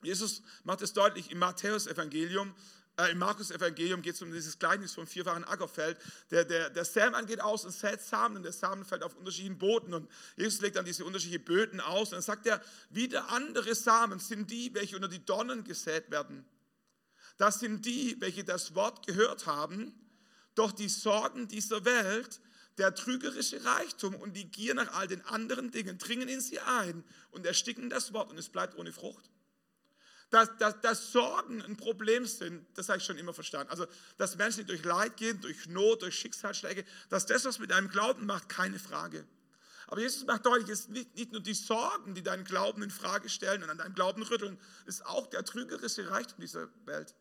[0.03, 2.55] Jesus macht es deutlich im Matthäus-Evangelium,
[3.01, 5.97] äh, im Markus-Evangelium geht es um dieses Gleichnis vom vierfachen Ackerfeld.
[6.31, 9.59] Der, der, der Sämann geht aus und sät Samen und der Samen fällt auf unterschiedlichen
[9.59, 13.75] Booten und Jesus legt dann diese unterschiedlichen Böden aus und dann sagt er, wieder andere
[13.75, 16.45] Samen sind die, welche unter die Donnen gesät werden.
[17.37, 19.95] Das sind die, welche das Wort gehört haben,
[20.55, 22.41] doch die Sorgen dieser Welt,
[22.77, 27.05] der trügerische Reichtum und die Gier nach all den anderen Dingen dringen in sie ein
[27.31, 29.31] und ersticken das Wort und es bleibt ohne Frucht.
[30.31, 33.71] Dass, dass, dass Sorgen ein Problem sind, das habe ich schon immer verstanden.
[33.71, 37.89] Also, dass Menschen durch Leid gehen, durch Not, durch Schicksalsschläge, dass das, was mit deinem
[37.89, 39.27] Glauben macht, keine Frage.
[39.89, 42.91] Aber Jesus macht deutlich, es ist nicht, nicht nur die Sorgen, die deinen Glauben in
[42.91, 44.57] Frage stellen und an deinem Glauben rütteln,
[44.87, 47.17] es ist auch der trügerische Reichtum dieser Welt.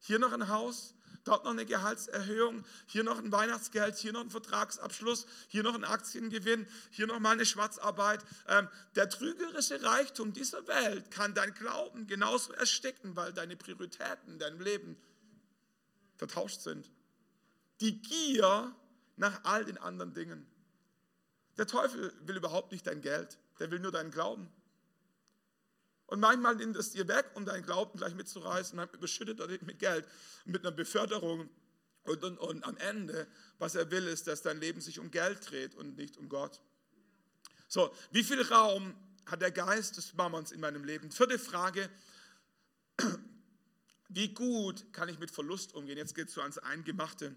[0.00, 0.94] Hier noch ein Haus,
[1.24, 5.84] dort noch eine Gehaltserhöhung, hier noch ein Weihnachtsgeld, hier noch ein Vertragsabschluss, hier noch ein
[5.84, 8.24] Aktiengewinn, hier noch mal eine Schwarzarbeit.
[8.48, 14.38] Ähm, der trügerische Reichtum dieser Welt kann dein Glauben genauso ersticken, weil deine Prioritäten in
[14.38, 14.96] deinem Leben
[16.16, 16.90] vertauscht sind.
[17.80, 18.74] Die Gier
[19.16, 20.46] nach all den anderen Dingen.
[21.58, 24.50] Der Teufel will überhaupt nicht dein Geld, der will nur deinen Glauben.
[26.10, 29.62] Und manchmal nimmt es dir weg, um deinen Glauben gleich mitzureißen, dann überschüttet er dich
[29.62, 30.04] mit Geld,
[30.44, 31.48] mit einer Beförderung.
[32.02, 35.48] Und, und, und am Ende, was er will, ist, dass dein Leben sich um Geld
[35.48, 36.60] dreht und nicht um Gott.
[37.68, 38.92] So, wie viel Raum
[39.26, 41.12] hat der Geist des Mammons in meinem Leben?
[41.12, 41.88] Vierte Frage,
[44.08, 45.96] wie gut kann ich mit Verlust umgehen?
[45.96, 47.36] Jetzt geht es so ans Eingemachte.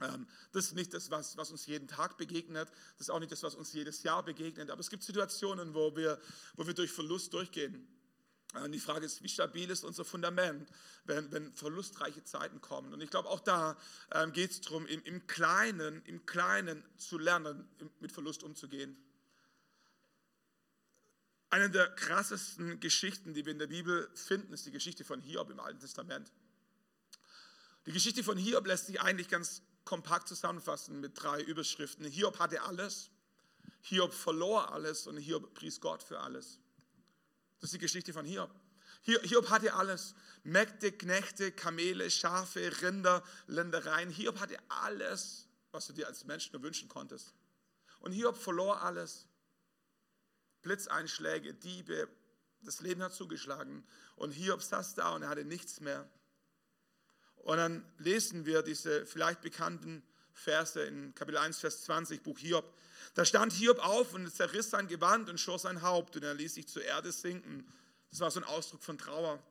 [0.00, 2.68] Ähm, das ist nicht das, was, was, uns jeden Tag begegnet.
[2.98, 4.70] Das ist auch nicht das, was uns jedes Jahr begegnet.
[4.70, 6.20] Aber es gibt Situationen, wo wir,
[6.54, 7.86] wo wir durch Verlust durchgehen.
[8.54, 10.68] Und die Frage ist, wie stabil ist unser Fundament,
[11.04, 12.92] wenn, wenn verlustreiche Zeiten kommen?
[12.92, 13.76] Und ich glaube, auch da
[14.12, 17.68] ähm, geht es darum, im, im, Kleinen, im Kleinen zu lernen,
[17.98, 18.96] mit Verlust umzugehen.
[21.50, 25.50] Eine der krassesten Geschichten, die wir in der Bibel finden, ist die Geschichte von Hiob
[25.50, 26.32] im Alten Testament.
[27.86, 32.04] Die Geschichte von Hiob lässt sich eigentlich ganz kompakt zusammenfassen mit drei Überschriften.
[32.04, 33.10] Hiob hatte alles,
[33.82, 36.58] Hiob verlor alles und Hiob pries Gott für alles.
[37.60, 38.50] Das ist die Geschichte von Hiob.
[39.02, 40.14] Hiob hatte alles.
[40.42, 44.10] Mägde, Knechte, Kamele, Schafe, Rinder, Ländereien.
[44.10, 47.34] Hiob hatte alles, was du dir als Mensch nur wünschen konntest.
[48.00, 49.26] Und Hiob verlor alles.
[50.62, 52.08] Blitzeinschläge, Diebe,
[52.62, 53.86] das Leben hat zugeschlagen.
[54.16, 56.08] Und Hiob saß da und er hatte nichts mehr.
[57.44, 62.64] Und dann lesen wir diese vielleicht bekannten Verse in Kapitel 1, Vers 20, Buch Hiob.
[63.12, 66.54] Da stand Hiob auf und zerriss sein Gewand und schor sein Haupt und er ließ
[66.54, 67.70] sich zur Erde sinken.
[68.10, 69.42] Das war so ein Ausdruck von Trauer.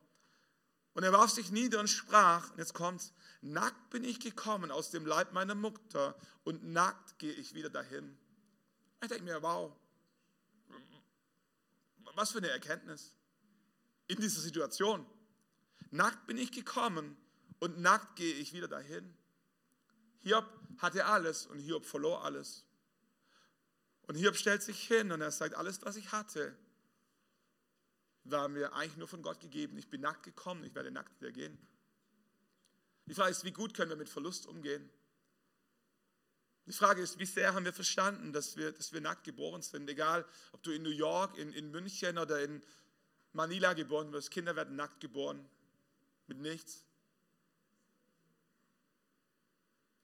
[0.94, 4.90] Und er warf sich nieder und sprach, und jetzt kommt's, nackt bin ich gekommen aus
[4.90, 8.18] dem Leib meiner Mutter und nackt gehe ich wieder dahin.
[9.02, 9.72] Ich denke mir, wow,
[12.14, 13.14] was für eine Erkenntnis
[14.08, 15.06] in dieser Situation.
[15.92, 17.16] Nackt bin ich gekommen
[17.64, 19.16] und nackt gehe ich wieder dahin.
[20.20, 20.44] Hiob
[20.76, 22.62] hatte alles und Hiob verlor alles.
[24.02, 26.54] Und Hiob stellt sich hin und er sagt, alles, was ich hatte,
[28.24, 29.78] war mir eigentlich nur von Gott gegeben.
[29.78, 31.56] Ich bin nackt gekommen, ich werde nackt wieder gehen.
[33.06, 34.90] Die Frage ist, wie gut können wir mit Verlust umgehen?
[36.66, 39.88] Die Frage ist, wie sehr haben wir verstanden, dass wir, dass wir nackt geboren sind?
[39.88, 42.62] Egal, ob du in New York, in, in München oder in
[43.32, 45.48] Manila geboren wirst, Kinder werden nackt geboren,
[46.26, 46.84] mit nichts.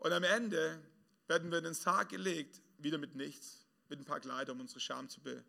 [0.01, 0.81] Und am Ende
[1.29, 4.81] werden wir in den Sarg gelegt, wieder mit nichts, mit ein paar Kleidern, um unsere
[4.81, 5.45] Scham zu bilden.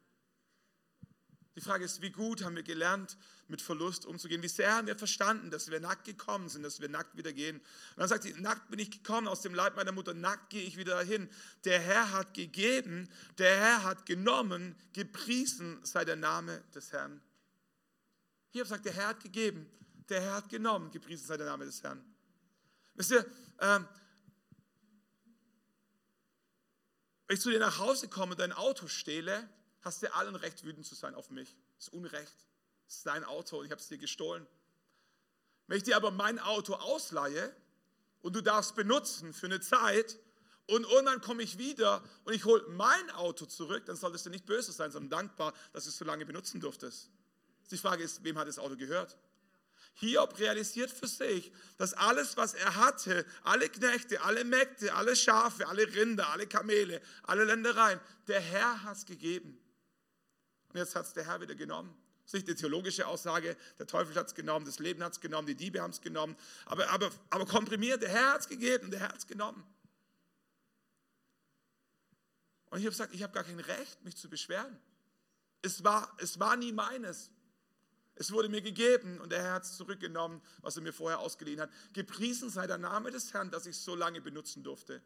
[1.55, 4.41] Die Frage ist, wie gut haben wir gelernt, mit Verlust umzugehen?
[4.41, 7.57] Wie sehr haben wir verstanden, dass wir nackt gekommen sind, dass wir nackt wieder gehen?
[7.57, 10.63] Und dann sagt sie, nackt bin ich gekommen aus dem Leib meiner Mutter, nackt gehe
[10.63, 11.29] ich wieder dahin.
[11.63, 17.21] Der Herr hat gegeben, der Herr hat genommen, gepriesen sei der Name des Herrn.
[18.49, 19.69] Hier sagt, der Herr hat gegeben,
[20.09, 22.03] der Herr hat genommen, gepriesen sei der Name des Herrn.
[22.95, 23.25] Wisst ihr,
[23.59, 23.87] ähm,
[27.31, 29.47] Wenn ich zu dir nach Hause komme und dein Auto stehle,
[29.83, 31.55] hast du allen Recht, wütend zu sein auf mich.
[31.77, 32.35] Das ist Unrecht.
[32.85, 34.45] Das ist dein Auto und ich habe es dir gestohlen.
[35.65, 37.55] Wenn ich dir aber mein Auto ausleihe
[38.21, 40.19] und du darfst benutzen für eine Zeit
[40.67, 44.45] und irgendwann komme ich wieder und ich hole mein Auto zurück, dann solltest du nicht
[44.45, 47.11] böse sein, sondern dankbar, dass du es so lange benutzen durftest.
[47.71, 49.15] Die Frage ist, wem hat das Auto gehört?
[49.95, 55.67] Hiob realisiert für sich, dass alles, was er hatte, alle Knechte, alle Mägde, alle Schafe,
[55.67, 59.59] alle Rinder, alle Kamele, alle Ländereien, der Herr hat es gegeben.
[60.69, 61.95] Und jetzt hat es der Herr wieder genommen.
[62.23, 65.19] Das ist nicht die theologische Aussage, der Teufel hat es genommen, das Leben hat es
[65.19, 68.89] genommen, die Diebe haben es genommen, aber, aber, aber komprimiert, der Herr hat es gegeben,
[68.89, 69.63] der Herr hat es genommen.
[72.69, 74.79] Und ich habe gesagt, ich habe gar kein Recht, mich zu beschweren.
[75.61, 77.29] Es war, es war nie meines.
[78.21, 81.59] Es wurde mir gegeben und der Herr hat es zurückgenommen, was er mir vorher ausgeliehen
[81.59, 81.71] hat.
[81.93, 85.01] Gepriesen sei der Name des Herrn, dass ich so lange benutzen durfte.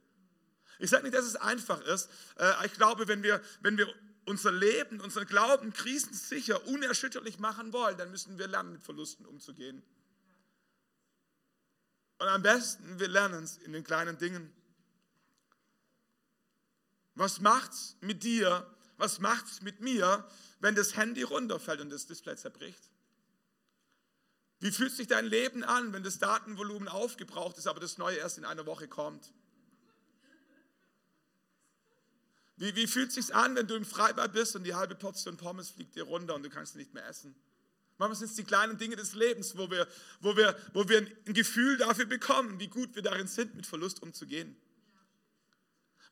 [0.80, 2.10] Ich sage nicht, dass es einfach ist.
[2.38, 3.88] Äh, ich glaube, wenn wir, wenn wir
[4.26, 9.82] unser Leben, unseren Glauben krisensicher, unerschütterlich machen wollen, dann müssen wir lernen, mit Verlusten umzugehen.
[12.18, 14.52] Und am besten, wir lernen es in den kleinen Dingen.
[17.14, 18.70] Was macht's mit dir?
[18.98, 20.28] Was macht's mit mir,
[20.60, 22.90] wenn das Handy runterfällt und das Display zerbricht?
[24.66, 28.40] Wie fühlt sich dein Leben an, wenn das Datenvolumen aufgebraucht ist, aber das neue erst
[28.40, 29.32] in einer Woche kommt?
[32.58, 35.38] Wie, wie fühlt es sich an, wenn du im Freibad bist und die halbe Portion
[35.38, 37.36] Pommes fliegt dir runter und du kannst nicht mehr essen?
[38.00, 39.88] Manchmal sind es die kleinen Dinge des Lebens, wo wir,
[40.22, 44.02] wo, wir, wo wir ein Gefühl dafür bekommen, wie gut wir darin sind, mit Verlust
[44.02, 44.58] umzugehen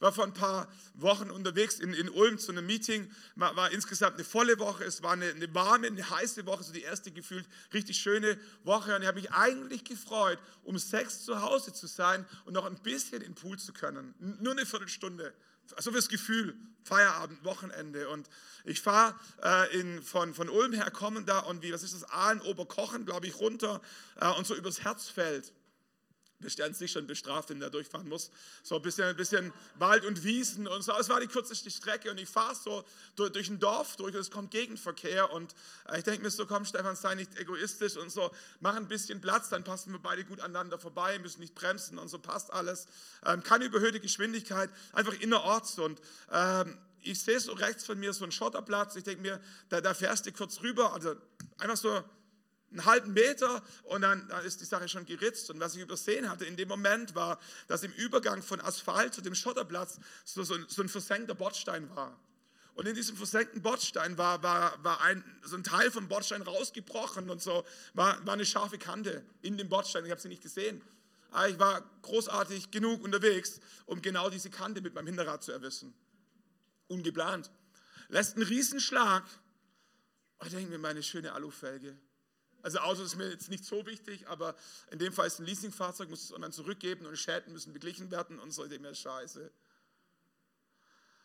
[0.04, 4.16] war vor ein paar Wochen unterwegs in, in Ulm zu einem Meeting, war, war insgesamt
[4.16, 7.48] eine volle Woche, es war eine, eine, warme, eine heiße Woche, so die erste gefühlt
[7.74, 8.96] richtig schöne Woche.
[8.96, 12.76] Und ich habe mich eigentlich gefreut, um sechs zu Hause zu sein und noch ein
[12.84, 15.34] bisschen in den Pool zu können, nur eine Viertelstunde.
[15.80, 18.10] So fürs Gefühl, Feierabend, Wochenende.
[18.10, 18.30] Und
[18.66, 22.42] ich fahre äh, von, von Ulm her, kommen da und wie, was ist das, Aalen,
[22.42, 23.82] Oberkochen, glaube ich, runter
[24.20, 25.54] äh, und so übers Herzfeld
[26.44, 28.30] bestern sich schon bestraft, wenn der durchfahren muss.
[28.62, 30.94] So ein bisschen, ein bisschen Wald und Wiesen und so.
[31.00, 32.84] Es war die kürzeste Strecke und ich fahre so
[33.16, 35.56] durch, durch ein Dorf durch und es kommt Gegenverkehr und
[35.90, 39.22] äh, ich denke mir so, komm Stefan, sei nicht egoistisch und so, mach ein bisschen
[39.22, 42.86] Platz, dann passen wir beide gut aneinander vorbei, müssen nicht bremsen und so passt alles.
[43.26, 46.00] Ähm, keine überhöhte Geschwindigkeit, einfach innerorts und
[46.32, 49.94] ähm, ich sehe so rechts von mir so einen Schotterplatz, ich denke mir, da, da
[49.94, 51.16] fährst du kurz rüber, also
[51.58, 52.04] einfach so
[52.74, 55.50] einen halben Meter und dann, dann, ist die Sache schon geritzt.
[55.50, 59.22] Und was ich übersehen hatte in dem Moment war, dass im Übergang von Asphalt zu
[59.22, 62.20] dem Schotterplatz so, so, so ein versenkter Bordstein war.
[62.76, 67.30] Und in diesem versenkten Bordstein war, war, war ein, so ein Teil vom Bordstein rausgebrochen
[67.30, 67.64] und so
[67.94, 70.06] war, war eine scharfe Kante in dem Bordstein.
[70.06, 70.82] Ich habe sie nicht gesehen.
[71.30, 75.94] Aber ich war großartig genug unterwegs, um genau diese Kante mit meinem Hinterrad zu erwischen.
[76.88, 77.52] Ungeplant.
[78.10, 79.24] Lässt einen Riesenschlag.
[80.44, 81.98] Ich denke mir, meine schöne Alufelge.
[82.64, 84.56] Also Auto ist mir jetzt nicht so wichtig, aber
[84.90, 88.40] in dem Fall ist ein Leasingfahrzeug, muss es online zurückgeben und Schäden müssen beglichen werden
[88.40, 89.52] und so, denke mir, scheiße.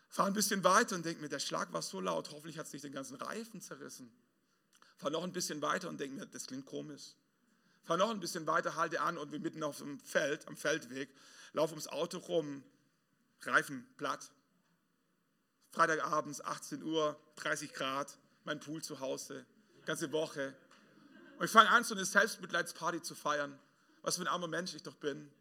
[0.09, 2.73] Fahre ein bisschen weiter und denke mir, der Schlag war so laut, hoffentlich hat es
[2.73, 4.11] nicht den ganzen Reifen zerrissen.
[4.97, 7.13] Fahre noch ein bisschen weiter und denke mir, das klingt komisch.
[7.85, 11.09] Fahre noch ein bisschen weiter, halte an und wir mitten auf dem Feld, am Feldweg,
[11.53, 12.63] laufe ums Auto rum,
[13.43, 14.29] Reifen platt.
[15.71, 19.45] Freitagabends, 18 Uhr, 30 Grad, mein Pool zu Hause,
[19.85, 20.53] ganze Woche,
[21.39, 23.57] und ich fange an, so eine Selbstmitleidsparty zu feiern.
[24.01, 25.31] Was für ein armer Mensch ich doch bin.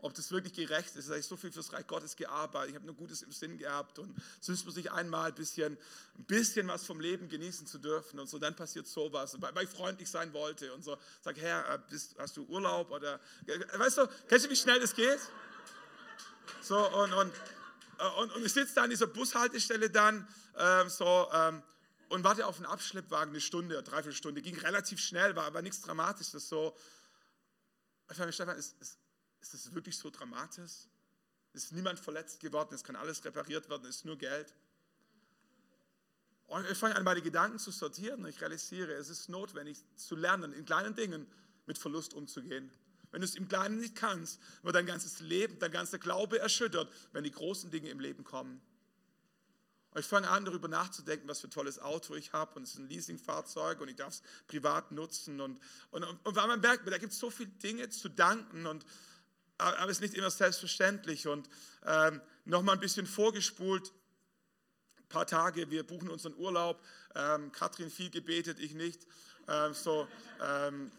[0.00, 1.06] Ob das wirklich gerecht ist.
[1.06, 2.70] Ich habe so viel fürs Reich Gottes gearbeitet.
[2.70, 4.00] Ich habe nur Gutes im Sinn gehabt.
[4.00, 5.78] Und so ist man sich einmal ein bisschen,
[6.18, 8.18] ein bisschen was vom Leben genießen zu dürfen.
[8.18, 9.36] Und so dann passiert sowas.
[9.40, 10.74] Weil ich freundlich sein wollte.
[10.74, 12.90] Und so sag, Herr, äh, bist, hast du Urlaub?
[12.90, 13.20] Oder,
[13.74, 15.20] weißt du, kennst du, wie schnell das geht?
[16.60, 17.32] So, und, und,
[17.98, 20.26] äh, und, und ich sitze da an dieser Bushaltestelle dann,
[20.58, 21.62] ähm, so, ähm,
[22.08, 24.42] und warte auf einen Abschleppwagen eine Stunde, dreiviertel Stunde.
[24.42, 26.48] Ging relativ schnell, war aber nichts Dramatisches.
[26.48, 26.76] So,
[28.08, 28.98] ich frage mich, Stefan, ist, ist,
[29.40, 30.88] ist das wirklich so dramatisch?
[31.52, 32.74] Ist niemand verletzt geworden?
[32.74, 34.54] Es kann alles repariert werden, es ist nur Geld.
[36.46, 40.14] Und ich fange an, meine Gedanken zu sortieren und ich realisiere, es ist notwendig zu
[40.14, 41.26] lernen, in kleinen Dingen
[41.66, 42.70] mit Verlust umzugehen.
[43.10, 46.92] Wenn du es im Kleinen nicht kannst, wird dein ganzes Leben, dein ganzer Glaube erschüttert,
[47.12, 48.60] wenn die großen Dinge im Leben kommen.
[49.96, 52.72] Und ich fange an, darüber nachzudenken, was für ein tolles Auto ich habe und es
[52.72, 55.40] ist ein Leasingfahrzeug und ich darf es privat nutzen.
[55.40, 55.58] Und,
[55.90, 58.84] und, und weil man merkt, da gibt es so viele Dinge zu danken und
[59.56, 61.26] aber es ist nicht immer selbstverständlich.
[61.28, 61.48] Und
[61.86, 63.90] ähm, nochmal ein bisschen vorgespult,
[64.98, 66.84] ein paar Tage, wir buchen unseren Urlaub.
[67.14, 69.06] Ähm, Katrin viel gebetet, ich nicht.
[69.48, 70.06] Ähm, so,
[70.42, 70.92] ähm,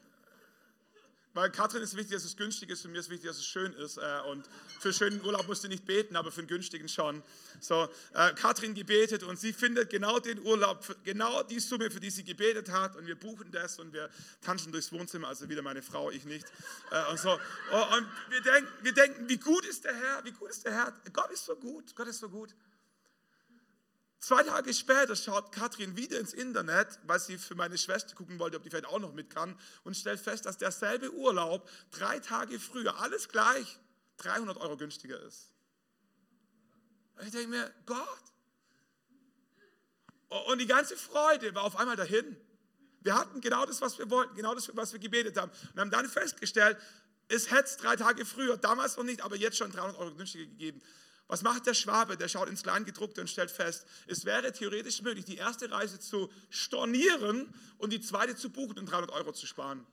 [1.38, 3.72] weil Katrin ist wichtig, dass es günstig ist, und mir ist wichtig, dass es schön
[3.74, 3.98] ist.
[3.98, 7.22] Äh, und für schönen Urlaub musst du nicht beten, aber für einen günstigen schon.
[7.60, 12.10] So, äh, Katrin gebetet und sie findet genau den Urlaub, genau die Summe, für die
[12.10, 12.96] sie gebetet hat.
[12.96, 14.10] Und wir buchen das und wir
[14.42, 16.48] tanzen durchs Wohnzimmer, also wieder meine Frau, ich nicht.
[16.90, 17.30] Äh, und so.
[17.72, 20.74] Oh, und wir denken, wir denken, wie gut ist der Herr, wie gut ist der
[20.74, 20.94] Herr.
[21.14, 22.50] Gott ist so gut, Gott ist so gut.
[24.20, 28.58] Zwei Tage später schaut Katrin wieder ins Internet, weil sie für meine Schwester gucken wollte,
[28.58, 32.60] ob die vielleicht auch noch mit kann, und stellt fest, dass derselbe Urlaub drei Tage
[32.60, 33.80] früher, alles gleich,
[34.18, 35.52] 300 Euro günstiger ist.
[37.22, 38.24] Ich denke mir, Gott.
[40.48, 42.36] Und die ganze Freude war auf einmal dahin.
[43.02, 45.52] Wir hatten genau das, was wir wollten, genau das, was wir gebetet haben.
[45.74, 46.78] Und haben dann festgestellt,
[47.30, 50.46] es hätte es drei Tage früher, damals noch nicht, aber jetzt schon 300 Euro günstiger
[50.46, 50.82] gegeben.
[51.28, 52.16] Was macht der Schwabe?
[52.16, 56.32] Der schaut ins Kleingedruckte und stellt fest, es wäre theoretisch möglich, die erste Reise zu
[56.50, 59.86] stornieren und die zweite zu buchen und 300 Euro zu sparen.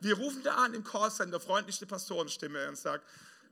[0.00, 3.06] Wir rufen da an im Callcenter, freundlichste Pastorenstimme und sagt,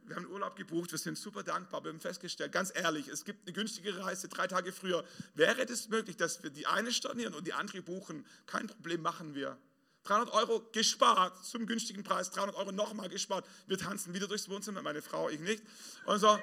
[0.06, 3.46] wir haben Urlaub gebucht, wir sind super dankbar, wir haben festgestellt, ganz ehrlich, es gibt
[3.46, 5.04] eine günstige Reise drei Tage früher.
[5.34, 8.26] Wäre es möglich, dass wir die eine stornieren und die andere buchen?
[8.46, 9.56] Kein Problem, machen wir.
[10.04, 13.46] 300 Euro gespart zum günstigen Preis, 300 Euro nochmal gespart.
[13.66, 15.62] Wir tanzen wieder durchs Wohnzimmer, meine Frau, ich nicht.
[16.04, 16.38] Und so,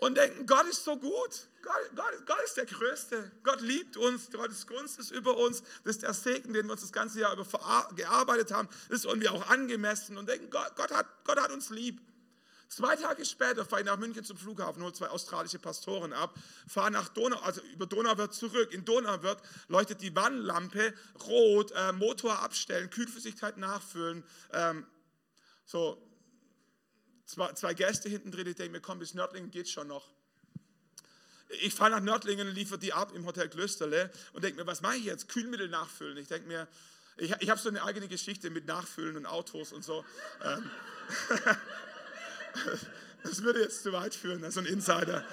[0.00, 1.46] und denken, Gott ist so gut.
[1.62, 3.30] Gott, Gott, Gott, ist der Größte.
[3.42, 4.30] Gott liebt uns.
[4.30, 5.62] Gottes Gunst ist über uns.
[5.84, 7.46] Das ist der Segen, den wir uns das ganze Jahr über
[7.94, 8.68] gearbeitet haben.
[8.88, 10.16] Das ist irgendwie auch angemessen.
[10.16, 12.00] Und denken, Gott, Gott, hat, Gott hat uns lieb.
[12.68, 16.32] Zwei Tage später fahre ich nach München zum Flughafen, hole zwei australische Pastoren ab,
[16.68, 18.72] fahre nach Donau, also über Donauwörth zurück.
[18.72, 20.94] In Donauwörth leuchtet die Wannlampe
[21.26, 24.22] rot, äh, Motor abstellen, Kühlflüssigkeit nachfüllen.
[24.52, 24.86] Ähm,
[25.66, 26.00] so,
[27.30, 30.08] zwei, zwei Gäste hinten drin, ich denke mir, komm, bis Nördlingen geht schon noch.
[31.62, 34.96] Ich fahre nach Nördlingen, liefere die ab im Hotel Klösterle und denke mir, was mache
[34.96, 35.28] ich jetzt?
[35.28, 36.16] Kühlmittel nachfüllen.
[36.16, 36.68] Ich denke mir,
[37.16, 40.04] ich, ich habe so eine eigene Geschichte mit Nachfüllen und Autos und so.
[40.44, 40.70] Ähm,
[43.22, 45.24] das würde jetzt zu weit führen, also ein Insider.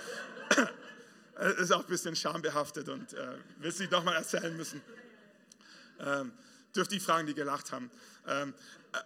[1.36, 4.82] Das ist auch ein bisschen schambehaftet und äh, will es nochmal erzählen müssen.
[6.00, 6.34] Ähm,
[6.76, 7.92] dürft die fragen, die gelacht haben.
[8.28, 8.54] Ähm,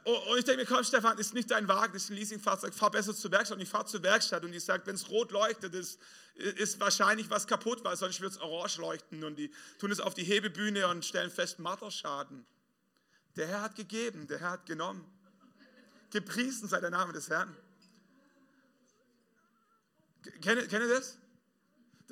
[0.04, 3.16] und ich denke mir, komm Stefan, ist nicht dein Wagen, ist ein Leasingfahrzeug, fahr besser
[3.16, 3.58] zur Werkstatt.
[3.58, 6.00] Und ich fahre zur Werkstatt und die sagt, wenn es rot leuchtet, ist,
[6.36, 9.24] ist wahrscheinlich was kaputt, weil sonst wird es orange leuchten.
[9.24, 12.46] Und die tun es auf die Hebebühne und stellen fest, Matterschaden.
[13.36, 15.06] Der Herr hat gegeben, der Herr hat genommen.
[16.12, 17.56] Gepriesen sei der Name des Herrn.
[20.42, 21.18] Kennt ihr das?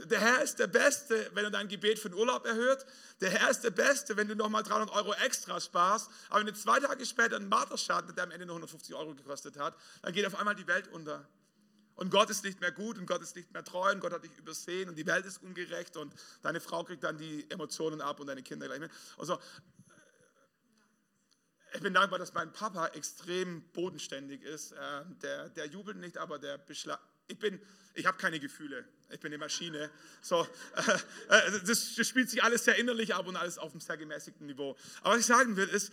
[0.05, 2.85] Der Herr ist der Beste, wenn er dein Gebet für den Urlaub erhört.
[3.19, 6.09] Der Herr ist der Beste, wenn du nochmal 300 Euro extra sparst.
[6.29, 9.57] Aber wenn du zwei Tage später einen Marterschaden, der am Ende nur 150 Euro gekostet
[9.57, 11.27] hat, dann geht auf einmal die Welt unter.
[11.95, 14.23] Und Gott ist nicht mehr gut und Gott ist nicht mehr treu und Gott hat
[14.23, 18.21] dich übersehen und die Welt ist ungerecht und deine Frau kriegt dann die Emotionen ab
[18.21, 18.91] und deine Kinder gleich mit.
[19.17, 19.37] Also,
[21.73, 24.71] ich bin dankbar, dass mein Papa extrem bodenständig ist.
[24.71, 24.77] Äh,
[25.21, 27.61] der, der jubelt nicht, aber der beschlagt ich bin,
[27.93, 28.85] ich habe keine Gefühle.
[29.11, 29.89] Ich bin eine Maschine.
[30.21, 33.97] So, äh, das, das, spielt sich alles sehr innerlich ab und alles auf einem sehr
[33.97, 34.75] gemäßigten Niveau.
[35.01, 35.91] Aber was ich sagen will, ist,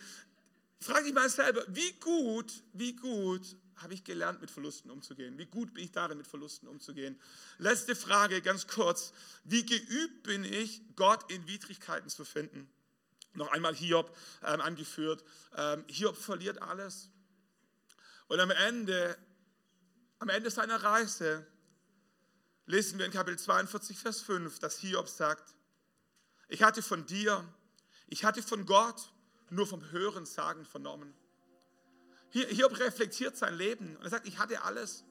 [0.80, 5.38] frage dich mal selber, wie gut, wie gut habe ich gelernt, mit Verlusten umzugehen?
[5.38, 7.20] Wie gut bin ich darin, mit Verlusten umzugehen?
[7.58, 9.12] Letzte Frage, ganz kurz.
[9.44, 12.68] Wie geübt bin ich, Gott in Widrigkeiten zu finden?
[13.34, 15.22] Noch einmal Hiob ähm, angeführt.
[15.56, 17.10] Ähm, Hiob verliert alles.
[18.28, 19.16] Und am Ende
[20.18, 21.46] am Ende seiner Reise
[22.66, 25.54] lesen wir in Kapitel 42, Vers 5, dass Hiob sagt,
[26.48, 27.44] ich hatte von dir,
[28.08, 29.12] ich hatte von Gott
[29.50, 31.14] nur vom Hören sagen vernommen.
[32.30, 35.04] Hiob reflektiert sein Leben und er sagt, ich hatte alles.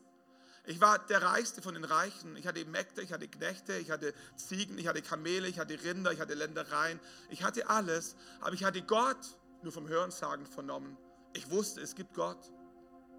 [0.68, 2.36] Ich war der Reichste von den Reichen.
[2.38, 6.12] Ich hatte Mägde, ich hatte Knechte, ich hatte Ziegen, ich hatte Kamele, ich hatte Rinder,
[6.12, 7.00] ich hatte Ländereien.
[7.30, 10.98] Ich hatte alles, aber ich hatte Gott nur vom Hörensagen vernommen.
[11.34, 12.52] Ich wusste, es gibt Gott.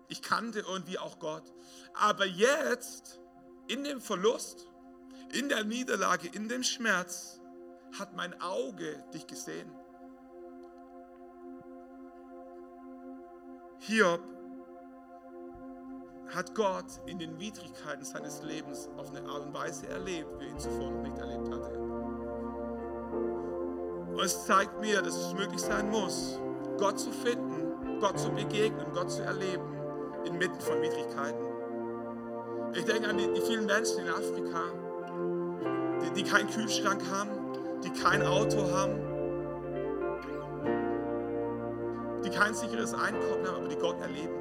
[0.08, 1.52] Ich kannte irgendwie auch Gott.
[1.94, 3.20] Aber jetzt,
[3.66, 4.68] in dem Verlust,
[5.32, 7.40] in der Niederlage, in dem Schmerz,
[7.98, 9.70] hat mein Auge dich gesehen.
[13.78, 14.20] Hiob
[16.34, 20.58] hat Gott in den Widrigkeiten seines Lebens auf eine Art und Weise erlebt, wie ihn
[20.58, 21.78] zuvor noch nicht erlebt hatte.
[24.08, 26.40] Und es zeigt mir, dass es möglich sein muss,
[26.78, 29.75] Gott zu finden, Gott zu begegnen, Gott zu erleben
[30.26, 31.46] inmitten von Widrigkeiten.
[32.74, 34.60] Ich denke an die, die vielen Menschen in Afrika,
[36.02, 37.30] die, die keinen Kühlschrank haben,
[37.82, 39.00] die kein Auto haben,
[42.24, 44.34] die kein sicheres Einkommen haben, aber die Gott erleben.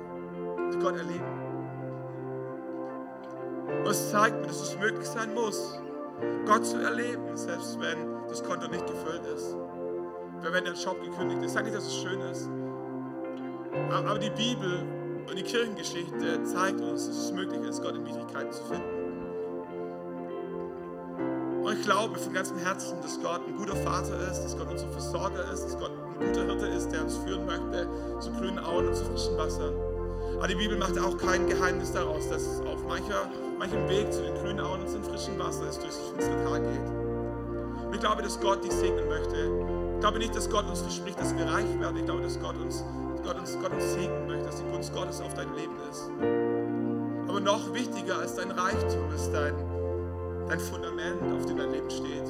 [0.73, 1.45] Die Gott erleben.
[3.67, 5.79] Und es zeigt mir, dass es möglich sein muss,
[6.45, 9.55] Gott zu erleben, selbst wenn das Konto nicht gefüllt ist.
[10.41, 11.47] Wenn der Job gekündigt ist.
[11.47, 12.49] Ich sage nicht, dass es schön ist.
[13.91, 14.85] Aber die Bibel
[15.27, 19.05] und die Kirchengeschichte zeigt uns, dass es möglich ist, Gott in Widrigkeiten zu finden.
[21.63, 24.87] Und ich glaube von ganzem Herzen, dass Gott ein guter Vater ist, dass Gott unser
[24.89, 28.87] Versorger ist, dass Gott ein guter Hirte ist, der uns führen möchte zu grünen Auen
[28.87, 29.73] und zu frischen Wassern.
[30.37, 34.21] Aber die Bibel macht auch kein Geheimnis daraus, dass es auf mancher, manchem Weg zu
[34.21, 37.85] den grünen Auen und zum frischen Wasser es durchs finstere Tal geht.
[37.87, 39.35] Und ich glaube, dass Gott dich segnen möchte.
[39.95, 41.97] Ich glaube nicht, dass Gott uns verspricht, dass wir reich werden.
[41.97, 42.83] Ich glaube, dass Gott uns,
[43.25, 46.11] Gott uns, Gott uns segnen möchte, dass die Gunst Gottes auf dein Leben ist.
[47.27, 49.55] Aber noch wichtiger als dein Reichtum ist dein,
[50.47, 52.27] dein Fundament, auf dem dein Leben steht.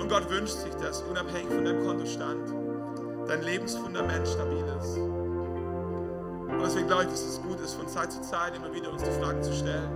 [0.00, 2.54] Und Gott wünscht sich, dass unabhängig von deinem Kontostand
[3.26, 4.98] dein Lebensfundament stabil ist.
[4.98, 9.02] Und deswegen glaube ich, dass es gut ist, von Zeit zu Zeit immer wieder uns
[9.02, 9.90] die Frage zu stellen,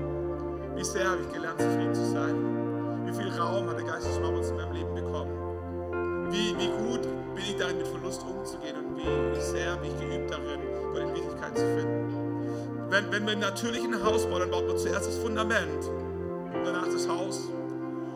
[0.74, 3.06] wie sehr habe ich gelernt, zufrieden zu sein?
[3.06, 6.30] Wie viel Raum hat der Geist des Mammons in meinem Leben bekommen?
[6.30, 7.06] Wie, wie gut
[7.40, 10.60] ich darin, mit Verlust umzugehen und wie sehr bin ich geübt darin,
[10.92, 12.88] Gott in Wirklichkeit zu finden?
[12.90, 16.86] Wenn, wenn wir natürlich ein Haus bauen, dann baut man zuerst das Fundament und danach
[16.86, 17.48] das Haus.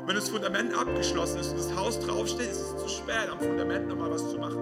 [0.06, 3.88] Wenn das Fundament abgeschlossen ist und das Haus draufsteht, ist es zu spät, am Fundament
[3.88, 4.58] nochmal was zu machen.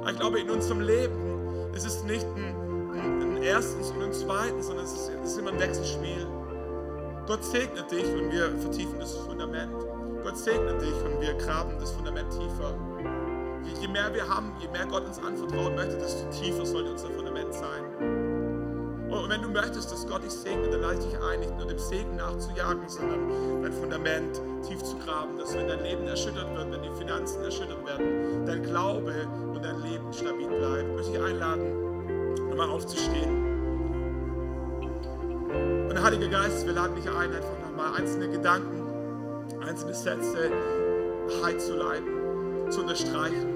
[0.00, 2.54] Aber ich glaube, in unserem Leben ist es nicht ein
[2.94, 6.26] ein erstens und ein zweitens, sondern es ist, es ist immer ein Wechselspiel.
[7.26, 9.72] Gott segnet dich und wir vertiefen das Fundament.
[10.22, 12.74] Gott segnet dich und wir graben das Fundament tiefer.
[13.84, 17.52] Je mehr wir haben, je mehr Gott uns anvertrauen möchte, desto tiefer sollte unser Fundament
[17.52, 17.84] sein.
[19.10, 21.66] Und wenn du möchtest, dass Gott dich segnet, dann lade ich dich ein, nicht nur
[21.66, 23.28] dem Segen nachzujagen, sondern
[23.62, 27.84] dein Fundament tief zu graben, dass wenn dein Leben erschüttert wird, wenn die Finanzen erschüttert
[27.84, 30.88] werden, dein Glaube und dein Leben stabil bleibt.
[30.88, 33.44] Ich möchte dich einladen, nochmal aufzustehen.
[35.88, 38.82] Und der Heilige Geist, wir laden dich ein, einfach nochmal einzelne Gedanken,
[39.60, 40.50] einzelne Sätze
[41.42, 43.53] leiten, zu unterstreichen,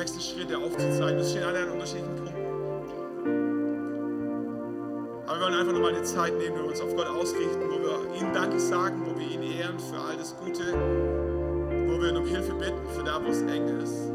[0.00, 1.18] nächste Schritte aufzuzeigen.
[1.18, 2.40] Wir stehen alle an unterschiedlichen Punkten.
[5.26, 7.78] Aber wir wollen einfach nochmal die Zeit nehmen, wo wir uns auf Gott ausrichten, wo
[7.78, 10.62] wir ihm Danke sagen, wo wir ihn ehren für all das Gute,
[11.86, 14.10] wo wir ihn um Hilfe bitten für da, wo es eng ist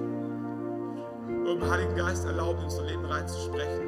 [1.28, 3.86] und dem Heiligen Geist erlauben, in unser Leben reinzusprechen.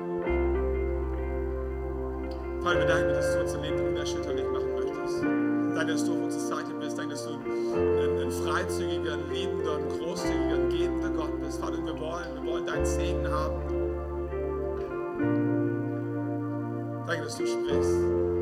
[2.62, 5.24] Vater, wir danken dir, dass du unser Leben unerschütterlich machen möchtest.
[5.24, 6.98] Danke, dass du auf unserer Seite bist.
[6.98, 7.32] Danke, dass du
[7.78, 11.59] ein, ein freizügiger, ein liebender, ein großzügiger, ein gebender Gott bist.
[11.59, 13.61] Vater, wir wollen, wir wollen deinen Segen haben.
[17.07, 18.37] Danke, dass du sprichst.